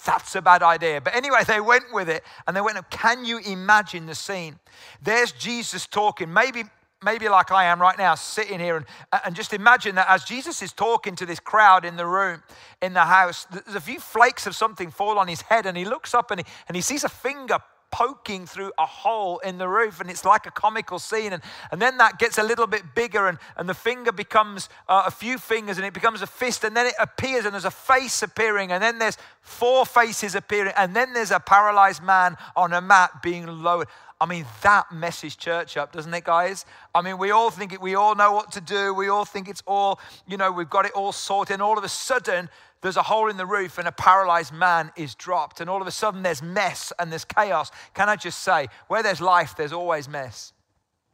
That's 0.07 0.35
a 0.35 0.41
bad 0.41 0.63
idea. 0.63 1.01
But 1.01 1.15
anyway, 1.15 1.45
they 1.47 1.61
went 1.61 1.93
with 1.93 2.09
it 2.09 2.25
and 2.47 2.57
they 2.57 2.63
went, 2.63 2.79
Can 2.91 3.25
you 3.25 3.39
imagine 3.39 4.07
the 4.07 4.15
scene? 4.15 4.59
There's 5.03 5.33
Jesus 5.33 5.87
talking, 5.87 6.33
maybe, 6.33 6.65
maybe 7.05 7.29
like 7.29 7.53
I 7.53 7.65
am 7.65 7.81
right 7.81 7.99
now, 7.99 8.15
sitting 8.15 8.59
here 8.59 8.79
and, 8.79 8.87
and 9.25 9.37
just 9.37 9.53
imagine 9.53 9.95
that 9.97 10.09
as 10.09 10.25
Jesus 10.25 10.63
is 10.63 10.73
talking 10.73 11.15
to 11.17 11.27
this 11.27 11.39
crowd 11.39 11.85
in 11.85 11.97
the 11.97 12.07
room, 12.07 12.43
in 12.81 12.95
the 12.95 13.05
house, 13.05 13.47
there's 13.51 13.77
a 13.77 13.81
few 13.81 14.01
flakes 14.01 14.47
of 14.47 14.57
something 14.57 14.91
fall 14.91 15.19
on 15.19 15.29
his 15.29 15.43
head 15.43 15.67
and 15.67 15.77
he 15.77 15.85
looks 15.85 16.15
up 16.15 16.31
and 16.31 16.41
he, 16.41 16.47
and 16.67 16.77
he 16.77 16.83
sees 16.83 17.05
a 17.05 17.09
finger 17.11 17.59
poking 17.91 18.47
through 18.47 18.73
a 18.79 18.87
hole 18.87 19.39
in 19.39 19.59
the 19.59 19.69
roof, 19.69 20.01
and 20.01 20.11
it's 20.11 20.25
like 20.25 20.47
a 20.47 20.51
comical 20.51 20.99
scene. 20.99 21.33
And, 21.33 21.43
and 21.73 21.81
then 21.83 21.99
that 21.99 22.19
gets 22.19 22.39
a 22.39 22.43
little 22.43 22.67
bit 22.67 22.95
bigger, 22.95 23.27
and, 23.27 23.39
and 23.57 23.69
the 23.69 23.75
finger 23.75 24.13
becomes 24.13 24.69
uh, 24.89 25.05
a 25.07 25.11
few 25.11 25.39
fingers, 25.39 25.77
and 25.77 25.87
it 25.87 25.95
becomes 25.95 26.23
a 26.23 26.27
fist, 26.27 26.65
and 26.65 26.77
then 26.77 26.87
it 26.87 26.95
appears, 26.99 27.45
and 27.45 27.53
there's 27.53 27.65
a 27.65 27.71
face 27.71 28.23
appearing, 28.23 28.73
and 28.73 28.83
then 28.83 28.99
there's 28.99 29.19
four 29.41 29.85
faces 29.85 30.35
appearing, 30.35 30.73
and 30.77 30.95
then 30.95 31.13
there's 31.13 31.31
a 31.31 31.41
paralyzed 31.41 32.03
man 32.03 32.37
on 32.57 32.73
a 32.73 32.81
mat 32.81 33.23
being 33.23 33.47
lowered. 33.47 33.89
I 34.21 34.27
mean, 34.27 34.45
that 34.63 34.93
messes 34.93 35.35
church 35.35 35.79
up, 35.79 35.93
doesn't 35.93 36.13
it, 36.13 36.25
guys? 36.25 36.67
I 36.95 37.01
mean, 37.01 37.17
we 37.17 37.31
all 37.31 37.51
think 37.51 37.73
it, 37.73 37.81
we 37.81 37.95
all 37.95 38.15
know 38.15 38.33
what 38.33 38.53
to 38.53 38.61
do. 38.61 38.93
We 38.93 39.09
all 39.09 39.25
think 39.25 39.49
it's 39.49 39.63
all, 39.67 39.99
you 40.27 40.37
know, 40.37 40.53
we've 40.53 40.69
got 40.69 40.85
it 40.85 40.93
all 40.93 41.13
sorted. 41.13 41.55
And 41.55 41.63
all 41.63 41.79
of 41.79 41.85
a 41.85 41.89
sudden, 41.89 42.51
there's 42.83 42.99
a 42.99 43.03
hole 43.03 43.31
in 43.31 43.39
the 43.39 43.47
roof 43.47 43.79
and 43.79 43.89
a 43.89 43.93
paralyzed 43.93 44.53
man 44.53 44.93
is 44.95 45.15
dropped. 45.15 45.61
And 45.61 45.71
all 45.71 45.81
of 45.81 45.87
a 45.87 45.91
sudden 45.91 46.23
there's 46.23 46.43
mess 46.43 46.93
and 46.99 47.11
there's 47.11 47.25
chaos. 47.25 47.71
Can 47.95 48.09
I 48.11 48.17
just 48.17 48.41
say, 48.41 48.69
where 48.89 49.03
there's 49.03 49.23
life, 49.23 49.57
there's 49.57 49.73
always 49.73 50.09
mess. 50.09 50.53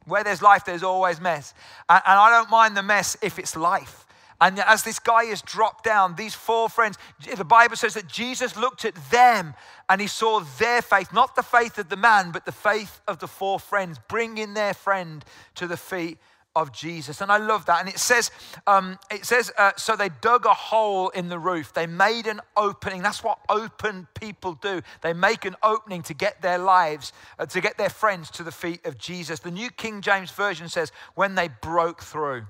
Where 0.07 0.25
there's 0.25 0.43
life, 0.43 0.65
there's 0.65 0.83
always 0.85 1.21
mess. 1.21 1.55
And, 1.89 2.03
and 2.07 2.19
I 2.19 2.31
don't 2.31 2.51
mind 2.51 2.77
the 2.77 2.83
mess 2.83 3.17
if 3.23 3.39
it's 3.39 3.57
life. 3.57 4.06
And 4.41 4.59
as 4.61 4.83
this 4.83 4.99
guy 4.99 5.25
is 5.25 5.41
dropped 5.43 5.85
down, 5.85 6.17
these 6.17 6.35
four 6.35 6.69
friends, 6.69 6.99
the 7.37 7.45
Bible 7.45 7.77
says 7.77 7.95
that 7.95 8.07
Jesus 8.07 8.57
looked 8.57 8.85
at 8.85 8.95
them 9.11 9.55
and 9.89 10.01
he 10.01 10.07
saw 10.07 10.41
their 10.59 10.83
faith, 10.83 11.13
not 11.13 11.37
the 11.37 11.43
faith 11.43 11.79
of 11.79 11.89
the 11.89 11.97
man, 11.97 12.33
but 12.33 12.45
the 12.45 12.53
faith 12.53 13.01
of 13.09 13.19
the 13.19 13.29
four 13.29 13.59
friends, 13.59 13.99
bringing 14.09 14.55
their 14.55 14.75
friend 14.75 15.25
to 15.55 15.67
the 15.67 15.77
feet 15.77 16.19
of 16.57 16.73
Jesus. 16.73 17.21
And 17.21 17.31
I 17.31 17.37
love 17.37 17.67
that. 17.67 17.81
And 17.81 17.89
it 17.89 17.99
says, 17.99 18.31
um, 18.67 18.99
it 19.11 19.27
says, 19.27 19.53
uh, 19.59 19.73
so 19.77 19.95
they 19.95 20.09
dug 20.23 20.47
a 20.47 20.55
hole 20.55 21.11
in 21.11 21.29
the 21.29 21.39
roof. 21.39 21.73
They 21.75 21.87
made 21.87 22.27
an 22.27 22.41
opening. 22.57 23.03
That's 23.03 23.23
what 23.23 23.39
open 23.51 24.09
people 24.15 24.55
do. 24.55 24.81
They 25.03 25.13
make 25.13 25.45
an 25.45 25.55
opening 25.63 26.03
to 26.05 26.15
get 26.15 26.41
their 26.41 26.59
lives, 26.59 27.13
uh, 27.39 27.45
to 27.47 27.61
get 27.61 27.77
their 27.77 27.91
friends 27.91 28.31
to 28.33 28.43
the 28.43 28.51
feet 28.53 28.87
of 28.87 28.97
Jesus. 28.97 29.41
The 29.41 29.51
New 29.51 29.71
King 29.71 30.01
James 30.01 30.31
Version 30.31 30.69
says, 30.71 30.93
when 31.15 31.35
they 31.35 31.49
broke 31.49 32.03
through. 32.03 32.47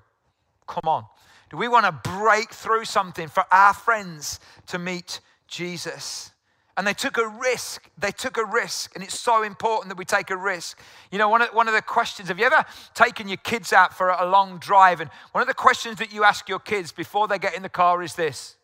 Come 0.69 0.89
on. 0.89 1.05
Do 1.51 1.57
we 1.57 1.69
want 1.69 1.87
to 1.87 2.11
break 2.11 2.51
through 2.51 2.85
something 2.85 3.29
for 3.29 3.45
our 3.53 3.75
friends 3.75 4.41
to 4.67 4.79
meet 4.79 5.21
Jesus? 5.47 6.33
and 6.77 6.87
they 6.87 6.93
took 6.93 7.17
a 7.17 7.27
risk. 7.27 7.89
They 7.97 8.11
took 8.11 8.37
a 8.37 8.45
risk, 8.45 8.95
and 8.95 9.03
it's 9.03 9.19
so 9.19 9.43
important 9.43 9.89
that 9.89 9.97
we 9.97 10.05
take 10.05 10.31
a 10.31 10.37
risk. 10.37 10.79
You 11.11 11.19
know, 11.19 11.29
one 11.29 11.43
of, 11.43 11.49
one 11.49 11.69
of 11.69 11.75
the 11.75 11.83
questions 11.83 12.29
have 12.29 12.39
you 12.39 12.45
ever 12.45 12.65
taken 12.95 13.29
your 13.29 13.39
kids 13.39 13.73
out 13.73 13.95
for 13.95 14.11
a 14.11 14.27
long 14.27 14.59
drive? 14.59 15.01
And 15.01 15.11
one 15.33 15.41
of 15.41 15.49
the 15.49 15.55
questions 15.55 15.97
that 15.99 16.13
you 16.13 16.25
ask 16.25 16.49
your 16.49 16.59
kids 16.59 16.93
before 16.93 17.29
they 17.29 17.39
get 17.39 17.55
in 17.55 17.63
the 17.63 17.69
car 17.69 18.03
is 18.03 18.15
this 18.15 18.56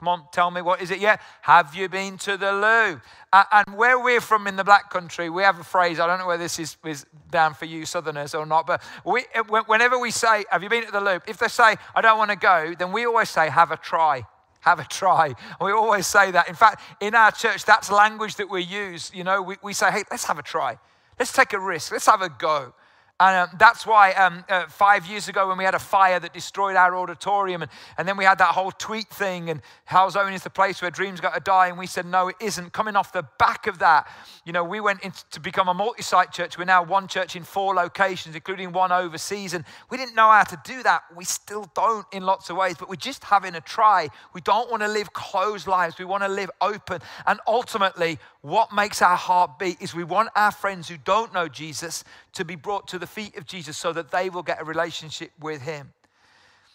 Come 0.00 0.08
on, 0.08 0.24
tell 0.32 0.50
me, 0.50 0.62
what 0.62 0.80
is 0.80 0.90
it? 0.90 0.98
Yeah, 0.98 1.18
have 1.42 1.74
you 1.74 1.86
been 1.86 2.16
to 2.18 2.38
the 2.38 2.52
loo? 2.52 3.00
Uh, 3.34 3.44
and 3.52 3.76
where 3.76 3.98
we're 3.98 4.22
from 4.22 4.46
in 4.46 4.56
the 4.56 4.64
black 4.64 4.88
country, 4.88 5.28
we 5.28 5.42
have 5.42 5.60
a 5.60 5.62
phrase. 5.62 6.00
I 6.00 6.06
don't 6.06 6.18
know 6.18 6.26
whether 6.26 6.42
this 6.42 6.58
is, 6.58 6.78
is 6.86 7.04
down 7.30 7.52
for 7.52 7.66
you 7.66 7.84
southerners 7.84 8.34
or 8.34 8.46
not, 8.46 8.66
but 8.66 8.82
we, 9.04 9.26
whenever 9.66 9.98
we 9.98 10.10
say, 10.10 10.46
Have 10.50 10.62
you 10.62 10.70
been 10.70 10.86
to 10.86 10.90
the 10.90 11.02
loo? 11.02 11.20
If 11.28 11.36
they 11.36 11.48
say, 11.48 11.76
I 11.94 12.00
don't 12.00 12.16
want 12.16 12.30
to 12.30 12.38
go, 12.38 12.74
then 12.78 12.92
we 12.92 13.04
always 13.04 13.28
say, 13.28 13.50
Have 13.50 13.72
a 13.72 13.76
try 13.76 14.24
have 14.62 14.78
a 14.78 14.84
try. 14.84 15.34
We 15.58 15.72
always 15.72 16.06
say 16.06 16.30
that. 16.32 16.46
In 16.46 16.54
fact, 16.54 16.82
in 17.00 17.14
our 17.14 17.30
church, 17.30 17.64
that's 17.64 17.90
language 17.90 18.36
that 18.36 18.50
we 18.50 18.62
use. 18.62 19.10
You 19.14 19.24
know, 19.24 19.40
we, 19.40 19.56
we 19.62 19.72
say, 19.72 19.90
hey, 19.90 20.02
let's 20.10 20.24
have 20.24 20.38
a 20.38 20.42
try. 20.42 20.78
Let's 21.18 21.32
take 21.32 21.54
a 21.54 21.58
risk. 21.58 21.92
Let's 21.92 22.04
have 22.04 22.20
a 22.20 22.28
go. 22.28 22.74
And 23.20 23.50
um, 23.50 23.56
that's 23.58 23.86
why 23.86 24.12
um, 24.12 24.44
uh, 24.48 24.66
five 24.66 25.06
years 25.06 25.28
ago, 25.28 25.48
when 25.48 25.58
we 25.58 25.64
had 25.64 25.74
a 25.74 25.78
fire 25.78 26.18
that 26.18 26.32
destroyed 26.32 26.74
our 26.74 26.96
auditorium, 26.96 27.60
and, 27.60 27.70
and 27.98 28.08
then 28.08 28.16
we 28.16 28.24
had 28.24 28.38
that 28.38 28.54
whole 28.54 28.70
tweet 28.70 29.10
thing, 29.10 29.50
and 29.50 29.60
Halesowen 29.90 30.32
is 30.32 30.42
the 30.42 30.48
place 30.48 30.80
where 30.80 30.90
dreams 30.90 31.20
got 31.20 31.34
to 31.34 31.40
die, 31.40 31.68
and 31.68 31.76
we 31.76 31.86
said, 31.86 32.06
no, 32.06 32.28
it 32.28 32.36
isn't. 32.40 32.72
Coming 32.72 32.96
off 32.96 33.12
the 33.12 33.26
back 33.38 33.66
of 33.66 33.80
that, 33.80 34.08
you 34.46 34.54
know, 34.54 34.64
we 34.64 34.80
went 34.80 35.02
into, 35.02 35.22
to 35.32 35.40
become 35.40 35.68
a 35.68 35.74
multi 35.74 36.02
site 36.02 36.32
church. 36.32 36.56
We're 36.56 36.64
now 36.64 36.82
one 36.82 37.08
church 37.08 37.36
in 37.36 37.42
four 37.42 37.74
locations, 37.74 38.34
including 38.34 38.72
one 38.72 38.90
overseas, 38.90 39.52
and 39.52 39.66
we 39.90 39.98
didn't 39.98 40.14
know 40.14 40.30
how 40.30 40.44
to 40.44 40.58
do 40.64 40.82
that. 40.84 41.02
We 41.14 41.26
still 41.26 41.70
don't 41.74 42.06
in 42.12 42.22
lots 42.22 42.48
of 42.48 42.56
ways, 42.56 42.76
but 42.78 42.88
we're 42.88 42.96
just 42.96 43.22
having 43.22 43.54
a 43.54 43.60
try. 43.60 44.08
We 44.32 44.40
don't 44.40 44.70
want 44.70 44.82
to 44.82 44.88
live 44.88 45.12
closed 45.12 45.66
lives, 45.66 45.98
we 45.98 46.06
want 46.06 46.22
to 46.22 46.28
live 46.28 46.50
open. 46.62 47.02
And 47.26 47.38
ultimately, 47.46 48.18
what 48.40 48.72
makes 48.72 49.02
our 49.02 49.16
heart 49.16 49.58
beat 49.58 49.76
is 49.82 49.94
we 49.94 50.04
want 50.04 50.30
our 50.34 50.50
friends 50.50 50.88
who 50.88 50.96
don't 50.96 51.34
know 51.34 51.48
Jesus 51.48 52.02
to 52.32 52.44
be 52.46 52.56
brought 52.56 52.88
to 52.88 52.98
the 52.98 53.09
feet 53.10 53.36
of 53.36 53.46
Jesus 53.46 53.76
so 53.76 53.92
that 53.92 54.10
they 54.10 54.30
will 54.30 54.42
get 54.42 54.60
a 54.60 54.64
relationship 54.64 55.32
with 55.40 55.62
him. 55.62 55.92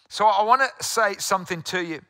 So 0.09 0.25
I 0.25 0.43
want 0.43 0.61
to 0.61 0.83
say 0.83 1.15
something 1.17 1.61
to 1.63 1.83
you. 1.83 2.01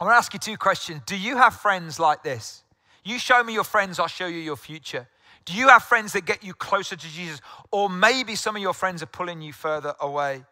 I 0.00 0.04
want 0.04 0.14
to 0.14 0.18
ask 0.18 0.32
you 0.32 0.40
two 0.40 0.56
questions. 0.56 1.02
Do 1.04 1.16
you 1.16 1.36
have 1.36 1.54
friends 1.54 1.98
like 2.00 2.22
this? 2.22 2.62
You 3.04 3.18
show 3.18 3.42
me 3.42 3.52
your 3.52 3.64
friends, 3.64 3.98
I'll 3.98 4.06
show 4.06 4.26
you 4.26 4.38
your 4.38 4.56
future. 4.56 5.06
Do 5.44 5.54
you 5.54 5.68
have 5.68 5.82
friends 5.82 6.12
that 6.12 6.26
get 6.26 6.44
you 6.44 6.54
closer 6.54 6.96
to 6.96 7.08
Jesus? 7.08 7.40
Or 7.70 7.88
maybe 7.88 8.34
some 8.34 8.56
of 8.56 8.62
your 8.62 8.74
friends 8.74 9.02
are 9.02 9.06
pulling 9.06 9.40
you 9.40 9.52
further 9.52 9.94
away. 10.00 10.44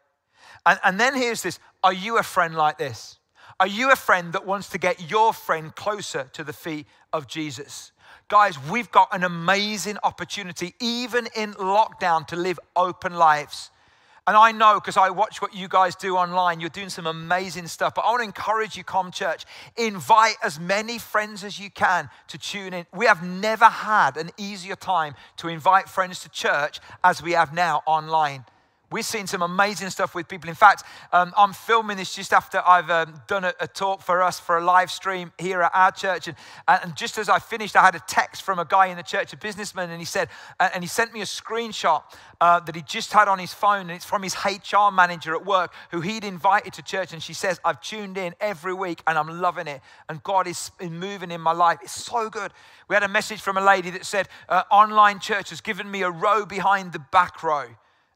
And, 0.66 0.78
and 0.82 1.00
then 1.00 1.14
here's 1.14 1.42
this 1.42 1.58
Are 1.82 1.92
you 1.92 2.18
a 2.18 2.22
friend 2.22 2.54
like 2.54 2.78
this? 2.78 3.18
Are 3.60 3.66
you 3.66 3.90
a 3.90 3.96
friend 3.96 4.32
that 4.34 4.46
wants 4.46 4.68
to 4.70 4.78
get 4.78 5.10
your 5.10 5.32
friend 5.32 5.74
closer 5.74 6.28
to 6.32 6.44
the 6.44 6.52
feet 6.52 6.86
of 7.12 7.26
Jesus? 7.26 7.92
Guys, 8.28 8.58
we've 8.70 8.90
got 8.90 9.08
an 9.14 9.24
amazing 9.24 9.96
opportunity, 10.02 10.74
even 10.80 11.28
in 11.34 11.54
lockdown, 11.54 12.26
to 12.26 12.36
live 12.36 12.60
open 12.76 13.14
lives. 13.14 13.70
And 14.26 14.36
I 14.36 14.52
know 14.52 14.74
because 14.74 14.98
I 14.98 15.08
watch 15.08 15.40
what 15.40 15.54
you 15.54 15.66
guys 15.68 15.94
do 15.94 16.18
online, 16.18 16.60
you're 16.60 16.68
doing 16.68 16.90
some 16.90 17.06
amazing 17.06 17.66
stuff. 17.68 17.94
But 17.94 18.02
I 18.02 18.10
want 18.10 18.20
to 18.20 18.24
encourage 18.26 18.76
you, 18.76 18.84
Com 18.84 19.10
Church, 19.10 19.46
invite 19.78 20.36
as 20.42 20.60
many 20.60 20.98
friends 20.98 21.42
as 21.42 21.58
you 21.58 21.70
can 21.70 22.10
to 22.26 22.36
tune 22.36 22.74
in. 22.74 22.84
We 22.94 23.06
have 23.06 23.22
never 23.22 23.64
had 23.64 24.18
an 24.18 24.28
easier 24.36 24.76
time 24.76 25.14
to 25.38 25.48
invite 25.48 25.88
friends 25.88 26.20
to 26.20 26.28
church 26.28 26.80
as 27.02 27.22
we 27.22 27.32
have 27.32 27.54
now 27.54 27.82
online. 27.86 28.44
We've 28.90 29.04
seen 29.04 29.26
some 29.26 29.42
amazing 29.42 29.90
stuff 29.90 30.14
with 30.14 30.28
people. 30.28 30.48
In 30.48 30.54
fact, 30.54 30.82
um, 31.12 31.34
I'm 31.36 31.52
filming 31.52 31.98
this 31.98 32.14
just 32.14 32.32
after 32.32 32.62
I've 32.66 32.88
um, 32.88 33.20
done 33.26 33.44
a, 33.44 33.52
a, 33.60 33.68
talk 33.68 34.00
for 34.00 34.22
us 34.22 34.40
for 34.40 34.56
a 34.56 34.64
live 34.64 34.90
stream 34.90 35.30
here 35.36 35.60
at 35.60 35.72
our 35.74 35.92
church. 35.92 36.26
And, 36.26 36.36
and, 36.66 36.96
just 36.96 37.18
as 37.18 37.28
I 37.28 37.38
finished, 37.38 37.76
I 37.76 37.82
had 37.82 37.94
a 37.94 38.02
text 38.08 38.42
from 38.42 38.58
a 38.58 38.64
guy 38.64 38.86
in 38.86 38.96
the 38.96 39.02
church, 39.02 39.34
a 39.34 39.36
businessman, 39.36 39.90
and 39.90 40.00
he 40.00 40.06
said, 40.06 40.30
uh, 40.58 40.70
and 40.72 40.82
he 40.82 40.88
sent 40.88 41.12
me 41.12 41.20
a 41.20 41.26
screenshot 41.26 42.02
uh, 42.40 42.60
that 42.60 42.74
he 42.74 42.80
just 42.80 43.12
had 43.12 43.28
on 43.28 43.38
his 43.38 43.52
phone, 43.52 43.82
and 43.82 43.90
it's 43.90 44.06
from 44.06 44.22
his 44.22 44.34
HR 44.34 44.90
manager 44.90 45.34
at 45.34 45.44
work 45.44 45.74
who 45.90 46.00
he'd 46.00 46.24
invited 46.24 46.72
to 46.72 46.82
church. 46.82 47.12
And 47.12 47.22
she 47.22 47.34
says, 47.34 47.60
I've 47.66 47.82
tuned 47.82 48.16
in 48.16 48.34
every 48.40 48.72
week 48.72 49.02
and 49.06 49.18
I'm 49.18 49.40
loving 49.40 49.66
it. 49.66 49.82
And 50.08 50.22
God 50.22 50.46
is 50.46 50.70
moving 50.80 51.30
in 51.30 51.42
my 51.42 51.52
life. 51.52 51.78
It's 51.82 51.92
so 51.92 52.30
good. 52.30 52.52
We 52.88 52.94
had 52.94 53.02
a 53.02 53.08
message 53.08 53.42
from 53.42 53.58
a 53.58 53.64
lady 53.64 53.90
that 53.90 54.06
said, 54.06 54.28
uh, 54.48 54.62
Online 54.70 55.20
church 55.20 55.50
has 55.50 55.60
given 55.60 55.90
me 55.90 56.00
a 56.02 56.10
row 56.10 56.46
behind 56.46 56.94
the 56.94 56.98
back 56.98 57.42
row. 57.42 57.66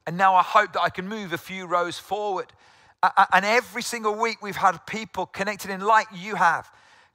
And 0.05 0.17
now 0.17 0.35
I 0.35 0.43
hope 0.43 0.73
that 0.73 0.81
I 0.81 0.89
can 0.89 1.07
move 1.07 1.33
a 1.33 1.37
few 1.37 1.65
rows 1.65 1.97
forward. 1.97 2.51
And 3.31 3.45
every 3.45 3.81
single 3.81 4.15
week, 4.15 4.41
we've 4.41 4.55
had 4.55 4.85
people 4.85 5.25
connected 5.25 5.71
in 5.71 5.81
like 5.81 6.07
you 6.13 6.35
have, 6.35 6.69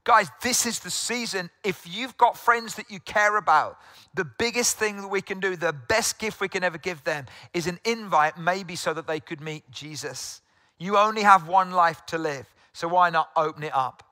Guys, 0.09 0.31
this 0.41 0.65
is 0.65 0.79
the 0.79 0.91
season. 0.91 1.51
If 1.63 1.87
you've 1.87 2.17
got 2.17 2.39
friends 2.39 2.77
that 2.77 2.91
you 2.91 2.99
care 2.99 3.37
about, 3.37 3.79
the 4.15 4.25
biggest 4.25 4.79
thing 4.79 5.03
that 5.03 5.09
we 5.09 5.21
can 5.21 5.39
do, 5.39 5.55
the 5.55 5.75
best 5.75 6.19
gift 6.19 6.41
we 6.41 6.49
can 6.49 6.65
ever 6.65 6.79
give 6.79 7.05
them, 7.05 7.27
is 7.53 7.67
an 7.67 7.79
invite, 7.85 8.39
maybe 8.39 8.75
so 8.75 8.95
that 8.95 9.07
they 9.07 9.21
could 9.21 9.43
meet 9.43 9.71
Jesus. 9.71 10.41
You 10.79 10.97
only 10.97 11.21
have 11.25 11.47
one 11.47 11.73
life 11.73 12.07
to 12.07 12.17
live, 12.17 12.47
so 12.73 12.89
why 12.89 13.11
not 13.11 13.29
open 13.37 13.65
it 13.65 13.75
up? 13.75 14.03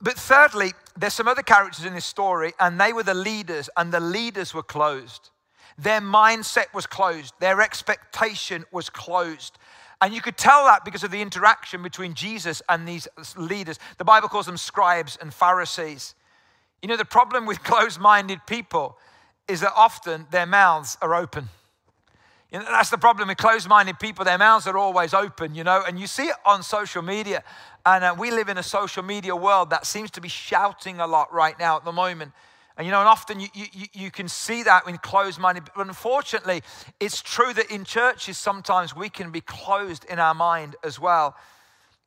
But 0.00 0.14
thirdly, 0.14 0.74
there's 0.96 1.14
some 1.14 1.26
other 1.26 1.42
characters 1.42 1.84
in 1.84 1.94
this 1.94 2.04
story, 2.04 2.52
and 2.60 2.80
they 2.80 2.92
were 2.92 3.02
the 3.02 3.14
leaders, 3.14 3.68
and 3.76 3.92
the 3.92 3.98
leaders 3.98 4.54
were 4.54 4.62
closed. 4.62 5.30
Their 5.78 6.00
mindset 6.00 6.72
was 6.72 6.86
closed, 6.86 7.34
their 7.40 7.60
expectation 7.60 8.64
was 8.70 8.90
closed. 8.90 9.58
And 10.00 10.12
you 10.12 10.20
could 10.20 10.36
tell 10.36 10.64
that 10.66 10.84
because 10.84 11.04
of 11.04 11.10
the 11.10 11.22
interaction 11.22 11.82
between 11.82 12.14
Jesus 12.14 12.62
and 12.68 12.86
these 12.86 13.08
leaders. 13.36 13.78
The 13.96 14.04
Bible 14.04 14.28
calls 14.28 14.46
them 14.46 14.56
scribes 14.56 15.16
and 15.20 15.32
Pharisees. 15.32 16.14
You 16.82 16.88
know, 16.88 16.96
the 16.96 17.04
problem 17.04 17.46
with 17.46 17.62
closed 17.64 17.98
minded 17.98 18.40
people 18.46 18.98
is 19.48 19.60
that 19.60 19.72
often 19.74 20.26
their 20.30 20.46
mouths 20.46 20.98
are 21.00 21.14
open. 21.14 21.48
You 22.50 22.60
know, 22.60 22.66
that's 22.66 22.90
the 22.90 22.98
problem 22.98 23.28
with 23.28 23.38
closed 23.38 23.68
minded 23.68 23.98
people. 23.98 24.24
Their 24.24 24.38
mouths 24.38 24.66
are 24.66 24.78
always 24.78 25.12
open, 25.12 25.54
you 25.54 25.64
know, 25.64 25.82
and 25.86 25.98
you 25.98 26.06
see 26.06 26.26
it 26.26 26.36
on 26.46 26.62
social 26.62 27.02
media. 27.02 27.42
And 27.84 28.04
uh, 28.04 28.14
we 28.16 28.30
live 28.30 28.48
in 28.48 28.58
a 28.58 28.62
social 28.62 29.02
media 29.02 29.34
world 29.34 29.70
that 29.70 29.86
seems 29.86 30.10
to 30.12 30.20
be 30.20 30.28
shouting 30.28 31.00
a 31.00 31.06
lot 31.06 31.32
right 31.32 31.58
now 31.58 31.76
at 31.76 31.84
the 31.84 31.92
moment. 31.92 32.32
And 32.76 32.86
you 32.86 32.90
know, 32.90 33.00
and 33.00 33.08
often 33.08 33.38
you, 33.38 33.48
you, 33.54 33.86
you 33.92 34.10
can 34.10 34.28
see 34.28 34.64
that 34.64 34.88
in 34.88 34.98
closed 34.98 35.38
minded. 35.38 35.64
But 35.74 35.86
unfortunately, 35.86 36.62
it's 36.98 37.22
true 37.22 37.52
that 37.52 37.70
in 37.70 37.84
churches 37.84 38.36
sometimes 38.36 38.96
we 38.96 39.08
can 39.08 39.30
be 39.30 39.40
closed 39.40 40.04
in 40.06 40.18
our 40.18 40.34
mind 40.34 40.76
as 40.82 40.98
well. 40.98 41.36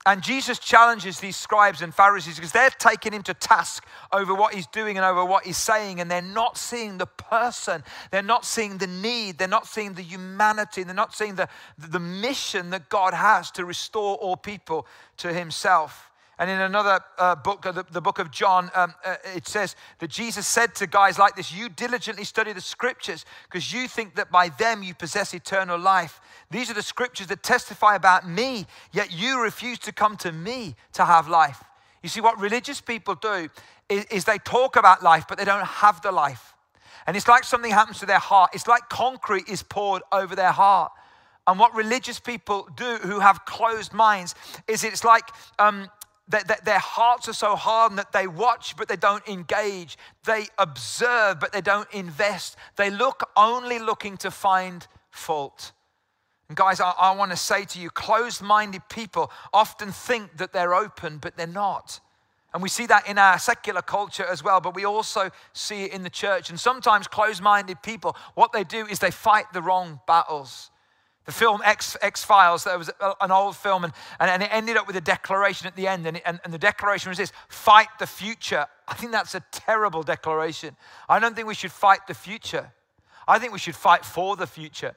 And 0.06 0.24
Jesus 0.24 0.58
challenges 0.58 1.20
these 1.20 1.36
scribes 1.36 1.82
and 1.82 1.94
Pharisees 1.94 2.36
because 2.36 2.54
they're 2.54 2.70
taking 2.70 3.12
him 3.12 3.24
to 3.24 3.34
task 3.34 3.86
over 4.14 4.34
what 4.34 4.54
he's 4.54 4.68
doing 4.68 4.96
and 4.96 5.06
over 5.06 5.26
what 5.26 5.46
he's 5.46 5.58
saying, 5.58 6.00
and 6.00 6.10
they're 6.10 6.22
not 6.22 6.58
seeing 6.58 6.98
the 6.98 7.06
person. 7.06 7.84
They're 8.10 8.22
not 8.22 8.46
seeing 8.46 8.78
the 8.78 8.88
need. 8.88 9.38
They're 9.38 9.50
not 9.50 9.68
seeing 9.68 9.96
the 9.96 10.02
humanity. 10.02 10.84
They're 10.84 10.96
not 10.96 11.14
seeing 11.14 11.36
the, 11.36 11.50
the 11.78 12.00
mission 12.00 12.70
that 12.70 12.88
God 12.88 13.14
has 13.14 13.52
to 13.52 13.66
restore 13.66 14.16
all 14.16 14.38
people 14.38 14.88
to 15.18 15.34
himself. 15.34 16.10
And 16.40 16.52
in 16.52 16.60
another 16.60 17.00
uh, 17.18 17.36
book, 17.36 17.64
the, 17.64 17.84
the, 17.90 18.02
book 18.02 18.20
of 18.20 18.30
John, 18.30 18.70
um, 18.76 18.94
uh, 19.04 19.16
it 19.36 19.48
says 19.48 19.76
that 19.98 20.10
Jesus 20.12 20.46
said 20.46 20.76
to 20.76 20.86
guys 20.86 21.18
like 21.18 21.36
this, 21.36 21.52
You 21.52 21.68
diligently 21.68 22.26
study 22.26 22.54
the 22.54 22.62
scriptures 22.62 23.26
because 23.46 23.74
you 23.74 23.88
think 23.88 24.16
that 24.16 24.30
by 24.30 24.50
them 24.50 24.84
you 24.84 24.94
possess 24.94 25.34
eternal 25.34 25.80
life. 25.80 26.22
These 26.52 26.70
are 26.70 26.76
the 26.76 26.84
scriptures 26.84 27.28
that 27.28 27.42
testify 27.42 27.96
about 27.96 28.30
me, 28.30 28.68
yet 28.92 29.12
you 29.12 29.42
refuse 29.42 29.80
to 29.80 29.92
come 29.92 30.16
to 30.18 30.32
me 30.32 30.76
to 30.94 31.06
have 31.06 31.28
life. 31.28 31.64
You 32.04 32.10
see, 32.10 32.22
what 32.22 32.40
religious 32.40 32.82
people 32.82 33.16
do 33.16 33.50
is, 33.90 34.06
is 34.06 34.26
they 34.26 34.38
talk 34.38 34.76
about 34.76 35.02
life, 35.02 35.26
but 35.28 35.40
they 35.40 35.46
don't 35.46 35.66
have 35.66 36.02
the 36.02 36.12
life. 36.12 36.54
And 37.08 37.18
it's 37.18 37.28
like 37.28 37.46
something 37.46 37.72
happens 37.72 38.00
to 38.00 38.06
their 38.06 38.20
heart. 38.20 38.52
It's 38.54 38.68
like 38.68 38.90
concrete 38.90 39.50
is 39.50 39.64
poured 39.64 40.04
over 40.12 40.36
their 40.36 40.52
heart. 40.52 40.92
And 41.48 41.58
what 41.58 41.74
religious 41.74 42.20
people 42.20 42.68
do 42.76 42.98
who 42.98 43.22
have 43.22 43.46
closed 43.46 43.94
minds 43.94 44.36
is 44.68 44.84
it's 44.84 45.06
like 45.06 45.30
um, 45.58 45.90
that, 46.30 46.66
their 46.66 46.80
hearts 46.80 47.30
are 47.30 47.34
so 47.34 47.56
hardened 47.56 48.00
that 48.00 48.12
they 48.12 48.28
watch 48.28 48.76
but 48.78 48.88
they 48.88 48.96
don't 48.96 49.28
engage. 49.28 49.98
They 50.26 50.48
observe 50.58 51.40
but 51.40 51.52
they 51.54 51.62
don't 51.62 51.92
invest. 51.94 52.58
They 52.76 52.90
look 52.90 53.30
only 53.36 53.80
looking 53.80 54.18
to 54.18 54.32
find 54.32 54.86
fault. 55.10 55.72
And 56.50 56.58
guys, 56.58 56.80
I, 56.80 56.92
I 56.92 57.16
want 57.16 57.32
to 57.32 57.38
say 57.38 57.66
to 57.66 57.80
you, 57.80 57.90
closed 57.90 58.42
minded 58.42 58.82
people 58.90 59.32
often 59.54 59.92
think 59.92 60.38
that 60.38 60.54
they're 60.54 60.74
open, 60.74 61.18
but 61.18 61.36
they're 61.38 61.48
not. 61.48 62.00
And 62.54 62.64
we 62.64 62.70
see 62.70 62.86
that 62.88 63.08
in 63.08 63.18
our 63.18 63.38
secular 63.38 63.82
culture 63.82 64.26
as 64.26 64.44
well, 64.44 64.62
but 64.62 64.74
we 64.74 64.86
also 64.86 65.30
see 65.54 65.84
it 65.84 65.92
in 65.92 66.04
the 66.04 66.10
church. 66.10 66.50
And 66.50 66.60
sometimes 66.60 67.08
closed 67.08 67.42
minded 67.42 67.82
people, 67.84 68.16
what 68.36 68.54
they 68.54 68.64
do 68.64 68.86
is 68.88 69.00
they 69.00 69.12
fight 69.12 69.46
the 69.54 69.62
wrong 69.62 70.00
battles. 70.08 70.72
The 71.28 71.34
film 71.34 71.62
X, 71.64 71.98
X 72.02 72.24
Files, 72.24 72.64
there 72.64 72.78
was 72.78 72.90
an 73.22 73.32
old 73.32 73.58
film, 73.58 73.84
and, 73.84 73.94
and, 74.20 74.42
it 74.42 74.50
ended 74.50 74.78
up 74.78 74.88
with 74.88 74.96
a 74.96 75.02
declaration 75.02 75.68
at 75.68 75.76
the 75.76 75.86
end. 75.86 76.08
And, 76.08 76.16
it, 76.18 76.24
and, 76.26 76.40
and 76.46 76.54
the 76.54 76.58
declaration 76.58 77.10
was 77.10 77.18
this 77.18 77.34
fight 77.50 77.90
the 78.00 78.08
future. 78.08 78.66
I 78.88 78.94
think 78.94 79.12
that's 79.12 79.36
a 79.36 79.44
terrible 79.52 80.04
declaration. 80.04 80.78
I 81.10 81.20
don't 81.20 81.36
think 81.36 81.46
we 81.46 81.54
should 81.54 81.74
fight 81.74 82.08
the 82.08 82.14
future. 82.14 82.72
I 83.28 83.40
think 83.40 83.52
we 83.52 83.60
should 83.60 83.76
fight 83.76 84.06
for 84.06 84.38
the 84.38 84.48
future. 84.48 84.96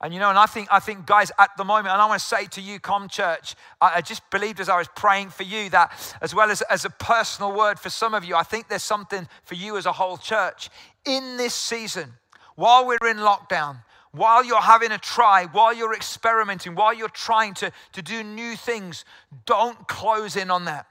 And 0.00 0.12
you 0.12 0.18
know, 0.18 0.28
and 0.28 0.38
I 0.38 0.46
think, 0.46 0.68
I 0.72 0.80
think, 0.80 1.06
guys, 1.06 1.30
at 1.38 1.50
the 1.56 1.64
moment, 1.64 1.92
and 1.92 2.02
I 2.02 2.06
want 2.06 2.20
to 2.20 2.26
say 2.26 2.46
to 2.46 2.60
you, 2.60 2.80
Com 2.80 3.08
Church, 3.08 3.54
I, 3.80 3.94
I 3.96 4.00
just 4.00 4.28
believed 4.30 4.58
as 4.58 4.68
I 4.68 4.76
was 4.76 4.88
praying 4.96 5.30
for 5.30 5.44
you 5.44 5.70
that, 5.70 5.92
as 6.20 6.34
well 6.34 6.50
as, 6.50 6.62
as 6.62 6.84
a 6.84 6.90
personal 6.90 7.56
word 7.56 7.78
for 7.78 7.90
some 7.90 8.12
of 8.12 8.24
you, 8.24 8.34
I 8.34 8.42
think 8.42 8.68
there's 8.68 8.82
something 8.82 9.28
for 9.44 9.54
you 9.54 9.76
as 9.76 9.86
a 9.86 9.92
whole 9.92 10.16
church. 10.16 10.68
In 11.04 11.36
this 11.36 11.54
season, 11.54 12.12
while 12.56 12.86
we're 12.86 13.08
in 13.08 13.18
lockdown, 13.18 13.78
while 14.14 14.44
you're 14.44 14.60
having 14.60 14.92
a 14.92 14.98
try, 14.98 15.46
while 15.46 15.74
you're 15.74 15.92
experimenting, 15.92 16.76
while 16.76 16.94
you're 16.94 17.08
trying 17.08 17.52
to, 17.54 17.72
to 17.92 18.00
do 18.00 18.22
new 18.22 18.54
things, 18.54 19.04
don't 19.44 19.88
close 19.88 20.36
in 20.36 20.52
on 20.52 20.66
that. 20.66 20.86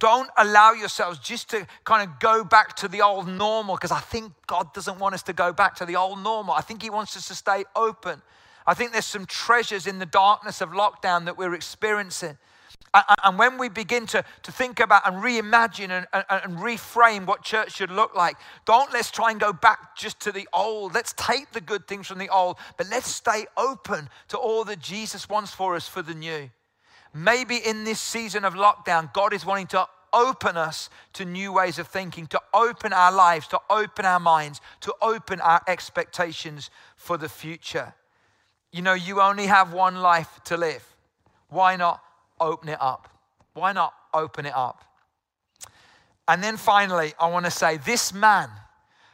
Don't 0.00 0.28
allow 0.36 0.72
yourselves 0.72 1.20
just 1.20 1.48
to 1.50 1.68
kind 1.84 2.08
of 2.08 2.18
go 2.18 2.42
back 2.42 2.74
to 2.76 2.88
the 2.88 3.00
old 3.00 3.28
normal 3.28 3.76
because 3.76 3.92
I 3.92 4.00
think 4.00 4.32
God 4.48 4.74
doesn't 4.74 4.98
want 4.98 5.14
us 5.14 5.22
to 5.24 5.32
go 5.32 5.52
back 5.52 5.76
to 5.76 5.86
the 5.86 5.94
old 5.94 6.20
normal. 6.20 6.52
I 6.52 6.62
think 6.62 6.82
He 6.82 6.90
wants 6.90 7.16
us 7.16 7.28
to 7.28 7.34
stay 7.34 7.64
open. 7.76 8.20
I 8.66 8.74
think 8.74 8.90
there's 8.90 9.04
some 9.04 9.26
treasures 9.26 9.86
in 9.86 10.00
the 10.00 10.06
darkness 10.06 10.60
of 10.60 10.70
lockdown 10.70 11.26
that 11.26 11.38
we're 11.38 11.54
experiencing. 11.54 12.38
And 13.24 13.38
when 13.38 13.58
we 13.58 13.68
begin 13.68 14.06
to, 14.06 14.24
to 14.44 14.52
think 14.52 14.78
about 14.78 15.06
and 15.06 15.22
reimagine 15.22 15.90
and, 15.90 16.06
and, 16.12 16.24
and, 16.30 16.58
reframe 16.58 17.26
what 17.26 17.42
church 17.42 17.72
should 17.72 17.90
look 17.90 18.14
like, 18.14 18.36
don't 18.66 18.92
let's 18.92 19.10
try 19.10 19.32
and 19.32 19.40
go 19.40 19.52
back 19.52 19.96
just 19.96 20.20
to 20.20 20.32
the 20.32 20.48
old. 20.52 20.94
Let's 20.94 21.12
take 21.16 21.50
the 21.50 21.60
good 21.60 21.88
things 21.88 22.06
from 22.06 22.18
the 22.18 22.28
old, 22.28 22.56
but 22.76 22.88
let's 22.90 23.08
stay 23.08 23.46
open 23.56 24.08
to 24.28 24.38
all 24.38 24.62
that 24.64 24.78
Jesus 24.78 25.28
wants 25.28 25.52
for 25.52 25.74
us 25.74 25.88
for 25.88 26.02
the 26.02 26.14
new. 26.14 26.50
Maybe 27.12 27.56
in 27.56 27.82
this 27.82 28.00
season 28.00 28.44
of 28.44 28.54
lockdown, 28.54 29.12
God 29.12 29.32
is 29.32 29.44
wanting 29.44 29.66
to 29.68 29.88
open 30.12 30.56
us 30.56 30.88
to 31.14 31.24
new 31.24 31.52
ways 31.52 31.80
of 31.80 31.88
thinking, 31.88 32.28
to 32.28 32.40
open 32.54 32.92
our 32.92 33.10
lives, 33.10 33.48
to 33.48 33.58
open 33.68 34.04
our 34.04 34.20
minds, 34.20 34.60
to 34.82 34.94
open 35.02 35.40
our 35.40 35.60
expectations 35.66 36.70
for 36.94 37.18
the 37.18 37.28
future. 37.28 37.94
You 38.70 38.82
know, 38.82 38.94
you 38.94 39.20
only 39.20 39.46
have 39.46 39.72
one 39.72 39.96
life 39.96 40.40
to 40.44 40.56
live. 40.56 40.84
Why 41.48 41.74
not 41.74 42.03
open 42.40 42.68
it 42.68 42.78
up? 42.80 43.08
Why 43.54 43.72
not 43.72 43.94
open 44.12 44.46
it 44.46 44.54
up? 44.54 44.84
And 46.26 46.42
then 46.42 46.56
finally, 46.56 47.12
I 47.20 47.28
want 47.28 47.44
to 47.44 47.50
say 47.50 47.76
this 47.76 48.12
man 48.12 48.48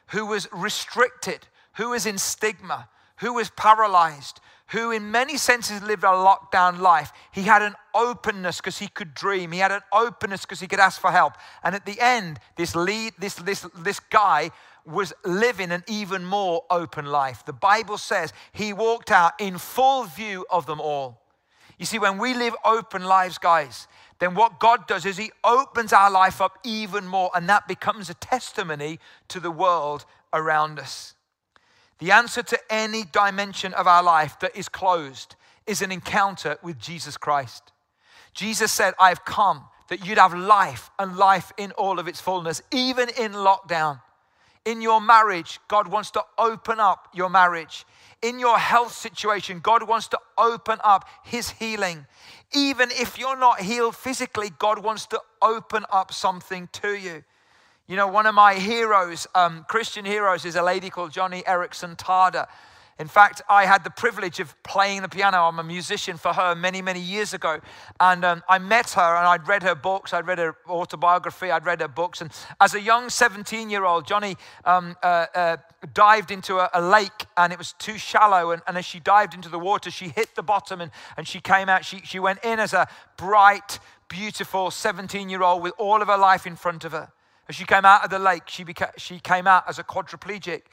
who 0.08 0.26
was 0.26 0.48
restricted, 0.52 1.46
who 1.74 1.90
was 1.90 2.06
in 2.06 2.18
stigma, 2.18 2.88
who 3.18 3.34
was 3.34 3.50
paralyzed, 3.50 4.40
who 4.68 4.92
in 4.92 5.10
many 5.10 5.36
senses 5.36 5.82
lived 5.82 6.04
a 6.04 6.08
lockdown 6.08 6.78
life, 6.78 7.12
he 7.32 7.42
had 7.42 7.62
an 7.62 7.74
openness 7.94 8.58
because 8.58 8.78
he 8.78 8.86
could 8.86 9.14
dream. 9.14 9.50
He 9.50 9.58
had 9.58 9.72
an 9.72 9.80
openness 9.92 10.42
because 10.42 10.60
he 10.60 10.68
could 10.68 10.78
ask 10.78 11.00
for 11.00 11.10
help. 11.10 11.34
And 11.64 11.74
at 11.74 11.86
the 11.86 11.98
end, 12.00 12.38
this 12.56 12.76
lead, 12.76 13.14
this, 13.18 13.34
this, 13.34 13.66
this 13.76 13.98
guy 13.98 14.50
was 14.86 15.12
living 15.24 15.72
an 15.72 15.82
even 15.88 16.24
more 16.24 16.62
open 16.70 17.06
life. 17.06 17.44
The 17.44 17.52
Bible 17.52 17.98
says 17.98 18.32
he 18.52 18.72
walked 18.72 19.10
out 19.10 19.32
in 19.40 19.58
full 19.58 20.04
view 20.04 20.46
of 20.50 20.66
them 20.66 20.80
all. 20.80 21.20
You 21.80 21.86
see, 21.86 21.98
when 21.98 22.18
we 22.18 22.34
live 22.34 22.54
open 22.62 23.04
lives, 23.04 23.38
guys, 23.38 23.88
then 24.18 24.34
what 24.34 24.60
God 24.60 24.86
does 24.86 25.06
is 25.06 25.16
He 25.16 25.32
opens 25.42 25.94
our 25.94 26.10
life 26.10 26.42
up 26.42 26.58
even 26.62 27.06
more, 27.06 27.30
and 27.34 27.48
that 27.48 27.66
becomes 27.66 28.10
a 28.10 28.14
testimony 28.14 29.00
to 29.28 29.40
the 29.40 29.50
world 29.50 30.04
around 30.34 30.78
us. 30.78 31.14
The 31.98 32.10
answer 32.10 32.42
to 32.42 32.58
any 32.68 33.04
dimension 33.04 33.72
of 33.72 33.86
our 33.86 34.02
life 34.02 34.38
that 34.40 34.54
is 34.54 34.68
closed 34.68 35.36
is 35.66 35.80
an 35.80 35.90
encounter 35.90 36.58
with 36.62 36.78
Jesus 36.78 37.16
Christ. 37.16 37.72
Jesus 38.34 38.70
said, 38.70 38.92
I 38.98 39.08
have 39.08 39.24
come 39.24 39.64
that 39.88 40.06
you'd 40.06 40.18
have 40.18 40.34
life 40.34 40.90
and 40.98 41.16
life 41.16 41.50
in 41.56 41.72
all 41.72 41.98
of 41.98 42.06
its 42.06 42.20
fullness, 42.20 42.60
even 42.70 43.08
in 43.18 43.32
lockdown. 43.32 44.02
In 44.66 44.82
your 44.82 45.00
marriage, 45.00 45.58
God 45.66 45.88
wants 45.88 46.10
to 46.10 46.22
open 46.36 46.78
up 46.78 47.08
your 47.14 47.30
marriage 47.30 47.86
in 48.22 48.38
your 48.38 48.58
health 48.58 48.92
situation, 48.92 49.60
God 49.60 49.88
wants 49.88 50.08
to 50.08 50.18
open 50.36 50.78
up 50.84 51.06
His 51.24 51.50
healing. 51.50 52.06
Even 52.52 52.90
if 52.90 53.18
you're 53.18 53.38
not 53.38 53.60
healed 53.60 53.96
physically, 53.96 54.50
God 54.58 54.82
wants 54.82 55.06
to 55.06 55.20
open 55.40 55.84
up 55.90 56.12
something 56.12 56.68
to 56.72 56.94
you. 56.94 57.24
You 57.86 57.96
know, 57.96 58.06
one 58.06 58.26
of 58.26 58.34
my 58.34 58.54
heroes, 58.54 59.26
um, 59.34 59.64
Christian 59.68 60.04
heroes, 60.04 60.44
is 60.44 60.54
a 60.54 60.62
lady 60.62 60.90
called 60.90 61.12
Joni 61.12 61.42
Eareckson 61.44 61.96
Tada. 61.96 62.46
In 63.00 63.08
fact, 63.08 63.40
I 63.48 63.64
had 63.64 63.82
the 63.82 63.90
privilege 63.90 64.40
of 64.40 64.54
playing 64.62 65.00
the 65.00 65.08
piano. 65.08 65.38
I'm 65.38 65.58
a 65.58 65.64
musician 65.64 66.18
for 66.18 66.34
her 66.34 66.54
many, 66.54 66.82
many 66.82 67.00
years 67.00 67.32
ago. 67.32 67.58
And 67.98 68.22
um, 68.26 68.42
I 68.46 68.58
met 68.58 68.90
her 68.90 69.16
and 69.16 69.26
I'd 69.26 69.48
read 69.48 69.62
her 69.62 69.74
books. 69.74 70.12
I'd 70.12 70.26
read 70.26 70.36
her 70.36 70.54
autobiography. 70.68 71.50
I'd 71.50 71.64
read 71.64 71.80
her 71.80 71.88
books. 71.88 72.20
And 72.20 72.30
as 72.60 72.74
a 72.74 72.80
young 72.80 73.08
17 73.08 73.70
year 73.70 73.86
old, 73.86 74.06
Joni 74.06 74.36
um, 74.66 74.98
uh, 75.02 75.26
uh, 75.34 75.56
dived 75.94 76.30
into 76.30 76.58
a, 76.58 76.68
a, 76.74 76.82
lake 76.82 77.24
and 77.38 77.54
it 77.54 77.58
was 77.58 77.72
too 77.78 77.96
shallow. 77.96 78.50
And, 78.50 78.60
and, 78.66 78.76
as 78.76 78.84
she 78.84 79.00
dived 79.00 79.32
into 79.32 79.48
the 79.48 79.58
water, 79.58 79.90
she 79.90 80.10
hit 80.10 80.34
the 80.36 80.42
bottom 80.42 80.82
and, 80.82 80.90
and 81.16 81.26
she 81.26 81.40
came 81.40 81.70
out. 81.70 81.86
She, 81.86 82.02
she 82.04 82.18
went 82.18 82.44
in 82.44 82.60
as 82.60 82.74
a 82.74 82.86
bright, 83.16 83.78
beautiful 84.10 84.70
17 84.70 85.30
year 85.30 85.42
old 85.42 85.62
with 85.62 85.72
all 85.78 86.02
of 86.02 86.08
her 86.08 86.18
life 86.18 86.46
in 86.46 86.54
front 86.54 86.84
of 86.84 86.92
her. 86.92 87.10
As 87.48 87.56
she 87.56 87.64
came 87.64 87.86
out 87.86 88.04
of 88.04 88.10
the 88.10 88.18
lake, 88.18 88.42
she, 88.46 88.62
beca- 88.62 88.92
she 88.98 89.20
came 89.20 89.46
out 89.46 89.64
as 89.66 89.78
a 89.78 89.84
quadriplegic 89.84 90.64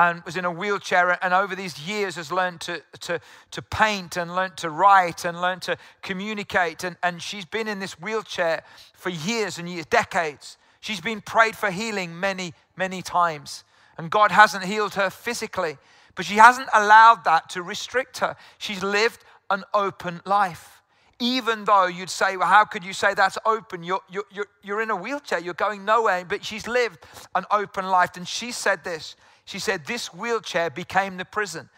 and 0.00 0.24
was 0.24 0.38
in 0.38 0.46
a 0.46 0.50
wheelchair 0.50 1.18
and 1.22 1.34
over 1.34 1.54
these 1.54 1.78
years 1.78 2.16
has 2.16 2.32
learned 2.32 2.58
to, 2.62 2.82
to, 3.00 3.20
to 3.50 3.60
paint 3.60 4.16
and 4.16 4.34
learned 4.34 4.56
to 4.56 4.70
write 4.70 5.26
and 5.26 5.42
learned 5.42 5.60
to 5.60 5.76
communicate. 6.00 6.84
And, 6.84 6.96
and 7.02 7.20
she's 7.20 7.44
been 7.44 7.68
in 7.68 7.80
this 7.80 8.00
wheelchair 8.00 8.62
for 8.94 9.10
years 9.10 9.58
and 9.58 9.68
years, 9.68 9.84
decades. 9.84 10.56
She's 10.80 11.02
been 11.02 11.20
prayed 11.20 11.54
for 11.54 11.70
healing 11.70 12.18
many, 12.18 12.54
many 12.78 13.02
times. 13.02 13.62
And 13.98 14.10
God 14.10 14.30
hasn't 14.30 14.64
healed 14.64 14.94
her 14.94 15.10
physically, 15.10 15.76
but 16.14 16.24
she 16.24 16.36
hasn't 16.36 16.70
allowed 16.72 17.24
that 17.24 17.50
to 17.50 17.62
restrict 17.62 18.20
her. 18.20 18.36
She's 18.56 18.82
lived 18.82 19.22
an 19.50 19.64
open 19.74 20.22
life. 20.24 20.80
Even 21.18 21.66
though 21.66 21.84
you'd 21.84 22.08
say, 22.08 22.38
well, 22.38 22.48
how 22.48 22.64
could 22.64 22.82
you 22.82 22.94
say 22.94 23.12
that's 23.12 23.36
open? 23.44 23.82
You're, 23.82 24.00
you're, 24.10 24.24
you're, 24.32 24.46
you're 24.62 24.80
in 24.80 24.88
a 24.88 24.96
wheelchair, 24.96 25.40
you're 25.40 25.52
going 25.52 25.84
nowhere. 25.84 26.24
But 26.24 26.42
she's 26.42 26.66
lived 26.66 27.00
an 27.34 27.44
open 27.50 27.84
life. 27.84 28.16
And 28.16 28.26
she 28.26 28.50
said 28.50 28.82
this 28.82 29.16
she 29.50 29.58
said, 29.58 29.84
This 29.84 30.14
wheelchair 30.14 30.70
became 30.70 31.16
the 31.16 31.24
prison 31.24 31.68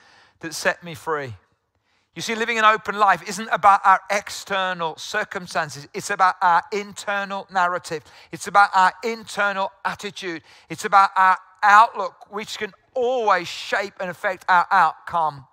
that 0.41 0.53
set 0.53 0.85
me 0.85 0.95
free. 0.95 1.35
You 2.15 2.21
see, 2.21 2.35
living 2.35 2.59
an 2.59 2.67
open 2.67 2.97
life 2.97 3.27
isn't 3.27 3.49
about 3.49 3.81
our 3.87 3.99
external 4.11 4.95
circumstances. 4.99 5.89
It's 5.95 6.11
about 6.11 6.35
our 6.43 6.63
internal 6.71 7.47
narrative. 7.51 8.03
It's 8.31 8.47
about 8.47 8.69
our 8.75 8.93
internal 9.03 9.73
attitude. 9.87 10.43
It's 10.69 10.85
about 10.85 11.11
our 11.17 11.39
outlook, 11.63 12.31
which 12.31 12.59
can 12.59 12.73
always 12.93 13.49
shape 13.49 13.95
and 14.01 14.11
affect 14.11 14.45
our 14.51 14.67
outcome. 14.71 15.47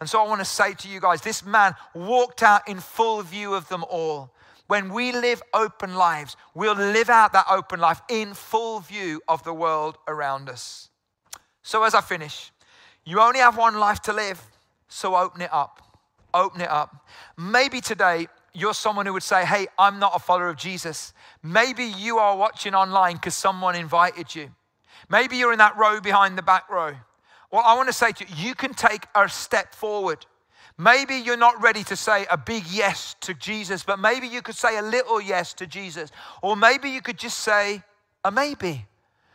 And 0.00 0.10
so 0.10 0.20
I 0.20 0.26
want 0.26 0.40
to 0.40 0.44
say 0.44 0.74
to 0.74 0.88
you 0.88 0.98
guys 0.98 1.20
this 1.20 1.44
man 1.44 1.76
walked 1.94 2.42
out 2.42 2.66
in 2.66 2.80
full 2.80 3.22
view 3.22 3.54
of 3.54 3.68
them 3.68 3.84
all. 3.88 4.32
When 4.66 4.92
we 4.92 5.12
live 5.12 5.40
open 5.54 5.94
lives, 5.94 6.36
we'll 6.54 6.74
live 6.74 7.08
out 7.08 7.32
that 7.34 7.46
open 7.48 7.78
life 7.78 8.02
in 8.08 8.34
full 8.34 8.80
view 8.80 9.22
of 9.28 9.44
the 9.44 9.54
world 9.54 9.98
around 10.08 10.48
us. 10.48 10.88
So, 11.62 11.84
as 11.84 11.94
I 11.94 12.00
finish, 12.00 12.50
you 13.04 13.20
only 13.20 13.40
have 13.40 13.56
one 13.56 13.76
life 13.78 14.00
to 14.02 14.12
live, 14.12 14.40
so 14.88 15.16
open 15.16 15.42
it 15.42 15.52
up. 15.52 15.80
Open 16.34 16.60
it 16.60 16.70
up. 16.70 17.06
Maybe 17.36 17.80
today 17.80 18.28
you're 18.54 18.74
someone 18.74 19.06
who 19.06 19.12
would 19.12 19.22
say, 19.22 19.44
Hey, 19.44 19.66
I'm 19.78 19.98
not 19.98 20.12
a 20.14 20.18
follower 20.18 20.48
of 20.48 20.56
Jesus. 20.56 21.12
Maybe 21.42 21.84
you 21.84 22.18
are 22.18 22.36
watching 22.36 22.74
online 22.74 23.16
because 23.16 23.34
someone 23.34 23.74
invited 23.74 24.34
you. 24.34 24.50
Maybe 25.08 25.36
you're 25.36 25.52
in 25.52 25.58
that 25.58 25.76
row 25.76 26.00
behind 26.00 26.38
the 26.38 26.42
back 26.42 26.68
row. 26.70 26.94
Well, 27.50 27.62
I 27.64 27.74
want 27.74 27.88
to 27.88 27.92
say 27.92 28.12
to 28.12 28.24
you, 28.26 28.48
you 28.48 28.54
can 28.54 28.72
take 28.72 29.06
a 29.14 29.28
step 29.28 29.74
forward. 29.74 30.24
Maybe 30.78 31.16
you're 31.16 31.36
not 31.36 31.62
ready 31.62 31.84
to 31.84 31.96
say 31.96 32.26
a 32.30 32.36
big 32.38 32.64
yes 32.66 33.14
to 33.20 33.34
Jesus, 33.34 33.84
but 33.84 33.98
maybe 33.98 34.26
you 34.26 34.40
could 34.40 34.54
say 34.54 34.78
a 34.78 34.82
little 34.82 35.20
yes 35.20 35.52
to 35.54 35.66
Jesus. 35.66 36.10
Or 36.40 36.56
maybe 36.56 36.88
you 36.88 37.02
could 37.02 37.18
just 37.18 37.40
say 37.40 37.82
a 38.24 38.30
maybe 38.30 38.86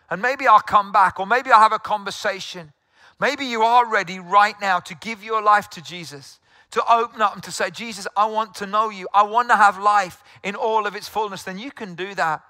and 0.10 0.22
maybe 0.22 0.48
I'll 0.48 0.60
come 0.60 0.92
back, 0.92 1.20
or 1.20 1.28
maybe 1.28 1.52
I'll 1.52 1.60
have 1.60 1.74
a 1.74 1.80
conversation. 1.80 2.72
Maybe 3.20 3.46
you 3.46 3.64
are 3.64 3.90
ready 3.90 4.20
right 4.20 4.56
now 4.62 4.80
to 4.80 4.96
give 4.96 5.24
your 5.24 5.42
life 5.42 5.70
to 5.72 5.82
Jesus, 5.82 6.40
to 6.72 6.84
open 6.92 7.22
up 7.22 7.34
and 7.34 7.44
to 7.44 7.52
say, 7.52 7.70
Jesus, 7.70 8.08
I 8.16 8.26
want 8.28 8.56
to 8.56 8.66
know 8.66 8.90
you. 8.90 9.08
I 9.14 9.24
want 9.24 9.50
to 9.50 9.56
have 9.56 9.80
life 9.80 10.24
in 10.44 10.56
all 10.56 10.86
of 10.86 10.96
its 10.96 11.08
fullness. 11.08 11.44
Then 11.44 11.58
you 11.58 11.72
can 11.72 11.96
do 11.96 12.14
that. 12.16 12.42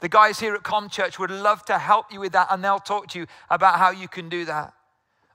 The 0.00 0.08
guys 0.08 0.40
here 0.40 0.54
at 0.54 0.62
Com 0.62 0.88
Church 0.88 1.18
would 1.18 1.30
love 1.30 1.64
to 1.66 1.78
help 1.78 2.12
you 2.12 2.20
with 2.20 2.32
that, 2.32 2.48
and 2.50 2.64
they'll 2.64 2.78
talk 2.78 3.08
to 3.08 3.20
you 3.20 3.26
about 3.50 3.78
how 3.78 3.90
you 3.90 4.08
can 4.08 4.28
do 4.28 4.44
that. 4.46 4.72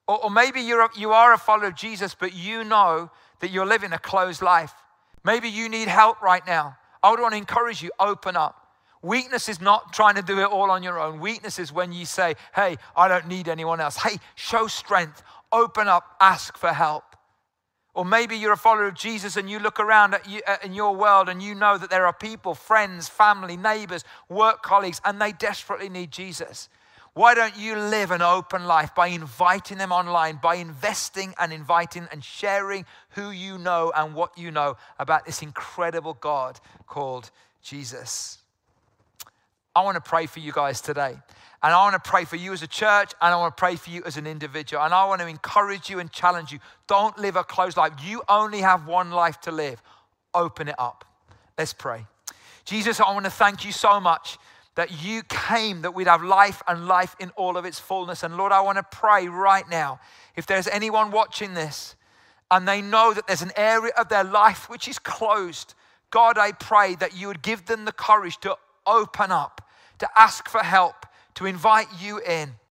Or, 0.08 0.26
or 0.26 0.30
maybe 0.30 0.62
you're 0.62 0.82
a, 0.82 0.90
you 0.98 1.12
are 1.12 1.34
a 1.34 1.38
follower 1.38 1.68
of 1.68 1.76
Jesus, 1.76 2.16
but 2.16 2.34
you 2.34 2.64
know 2.64 3.10
that 3.40 3.52
you're 3.52 3.66
living 3.66 3.94
a 3.94 4.00
closed 4.00 4.42
life. 4.42 4.74
Maybe 5.24 5.50
you 5.50 5.70
need 5.70 5.88
help 5.88 6.22
right 6.22 6.46
now. 6.46 6.78
I 7.04 7.12
would 7.12 7.20
want 7.20 7.34
to 7.34 7.38
encourage 7.38 7.82
you, 7.82 7.92
open 8.00 8.36
up. 8.36 8.67
Weakness 9.02 9.48
is 9.50 9.62
not 9.62 9.94
trying 9.94 10.16
to 10.16 10.22
do 10.22 10.40
it 10.40 10.46
all 10.46 10.72
on 10.72 10.84
your 10.84 11.00
own. 11.00 11.20
Weakness 11.20 11.60
is 11.60 11.72
when 11.72 11.92
you 11.92 12.06
say, 12.06 12.36
Hey, 12.56 12.78
I 12.96 13.08
don't 13.08 13.28
need 13.28 13.48
anyone 13.48 13.80
else. 13.80 13.98
Hey, 13.98 14.18
show 14.36 14.68
strength, 14.68 15.24
open 15.52 15.88
up, 15.88 16.16
ask 16.20 16.58
for 16.58 16.74
help. 16.74 17.04
Or 17.94 18.06
maybe 18.06 18.36
you're 18.38 18.54
a 18.54 18.58
follower 18.58 18.86
of 18.86 18.94
Jesus 18.94 19.38
and 19.38 19.50
you 19.50 19.58
look 19.58 19.80
around 19.80 20.14
at 20.14 20.30
you, 20.30 20.42
uh, 20.46 20.58
in 20.64 20.74
your 20.74 20.96
world 20.96 21.30
and 21.30 21.42
you 21.42 21.56
know 21.56 21.80
that 21.80 21.90
there 21.90 22.06
are 22.06 22.14
people, 22.14 22.54
friends, 22.54 23.10
family, 23.10 23.58
neighbors, 23.58 24.04
work 24.30 24.62
colleagues, 24.62 25.02
and 25.04 25.20
they 25.20 25.32
desperately 25.32 25.90
need 25.90 26.12
Jesus. 26.12 26.70
Why 27.16 27.34
don't 27.34 27.58
you 27.58 27.76
live 27.76 28.12
an 28.12 28.22
open 28.22 28.66
life 28.66 28.94
by 28.94 29.08
inviting 29.08 29.80
them 29.80 29.92
online, 29.92 30.38
by 30.40 30.58
investing 30.58 31.34
and 31.40 31.52
inviting 31.52 32.08
and 32.12 32.24
sharing 32.24 32.86
who 33.10 33.32
you 33.32 33.58
know 33.58 33.92
and 33.96 34.14
what 34.14 34.38
you 34.38 34.52
know 34.52 34.78
about 35.00 35.26
this 35.26 35.42
incredible 35.42 36.14
God 36.14 36.60
called 36.86 37.32
Jesus? 37.64 38.38
I 39.78 39.82
want 39.82 39.94
to 39.94 40.02
pray 40.02 40.26
for 40.26 40.40
you 40.40 40.52
guys 40.52 40.82
today. 40.82 41.16
And 41.62 41.72
I 41.72 41.78
want 41.84 42.04
to 42.04 42.10
pray 42.10 42.26
for 42.26 42.36
you 42.36 42.52
as 42.52 42.64
a 42.64 42.68
church, 42.68 43.12
and 43.22 43.32
I 43.32 43.38
want 43.38 43.56
to 43.56 43.60
pray 43.60 43.76
for 43.76 43.92
you 43.92 44.02
as 44.08 44.18
an 44.18 44.26
individual. 44.26 44.82
And 44.82 44.92
I 44.92 45.06
want 45.06 45.22
to 45.22 45.28
encourage 45.28 45.88
you 45.88 46.00
and 46.00 46.12
challenge 46.12 46.52
you. 46.52 46.58
Don't 46.88 47.16
live 47.20 47.36
a 47.36 47.44
closed 47.44 47.78
life. 47.78 47.94
You 48.04 48.24
only 48.28 48.62
have 48.62 48.88
one 48.88 49.12
life 49.12 49.40
to 49.42 49.52
live. 49.52 49.80
Open 50.34 50.68
it 50.68 50.74
up. 50.80 51.06
Let's 51.60 51.74
pray. 51.74 52.08
Jesus, 52.66 53.00
I 53.00 53.14
want 53.14 53.26
to 53.26 53.32
thank 53.32 53.66
you 53.66 53.72
so 53.72 54.00
much 54.00 54.40
that 54.74 55.04
you 55.04 55.22
came 55.30 55.84
that 55.84 55.94
we'd 55.94 56.08
have 56.08 56.24
life 56.24 56.64
and 56.68 56.88
life 56.88 57.16
in 57.20 57.30
all 57.36 57.56
of 57.56 57.64
its 57.64 57.80
fullness. 57.80 58.24
And 58.24 58.36
Lord, 58.36 58.52
I 58.52 58.62
want 58.62 58.80
to 58.80 58.98
pray 58.98 59.28
right 59.28 59.70
now 59.70 60.00
if 60.36 60.48
there's 60.48 60.68
anyone 60.68 61.12
watching 61.12 61.54
this 61.54 61.96
and 62.50 62.68
they 62.68 62.82
know 62.82 63.14
that 63.14 63.28
there's 63.28 63.44
an 63.44 63.52
area 63.56 63.94
of 63.96 64.10
their 64.10 64.24
life 64.24 64.72
which 64.72 64.88
is 64.88 64.98
closed, 64.98 65.76
God, 66.10 66.40
I 66.40 66.54
pray 66.54 66.96
that 66.96 67.16
you 67.16 67.28
would 67.28 67.44
give 67.44 67.68
them 67.68 67.86
the 67.86 67.92
courage 67.92 68.40
to 68.40 68.58
open 68.88 69.32
up 69.32 69.62
to 70.00 70.10
ask 70.16 70.50
for 70.50 70.64
help, 70.64 71.06
to 71.36 71.46
invite 71.46 71.88
you 72.00 72.20
in. 72.20 72.54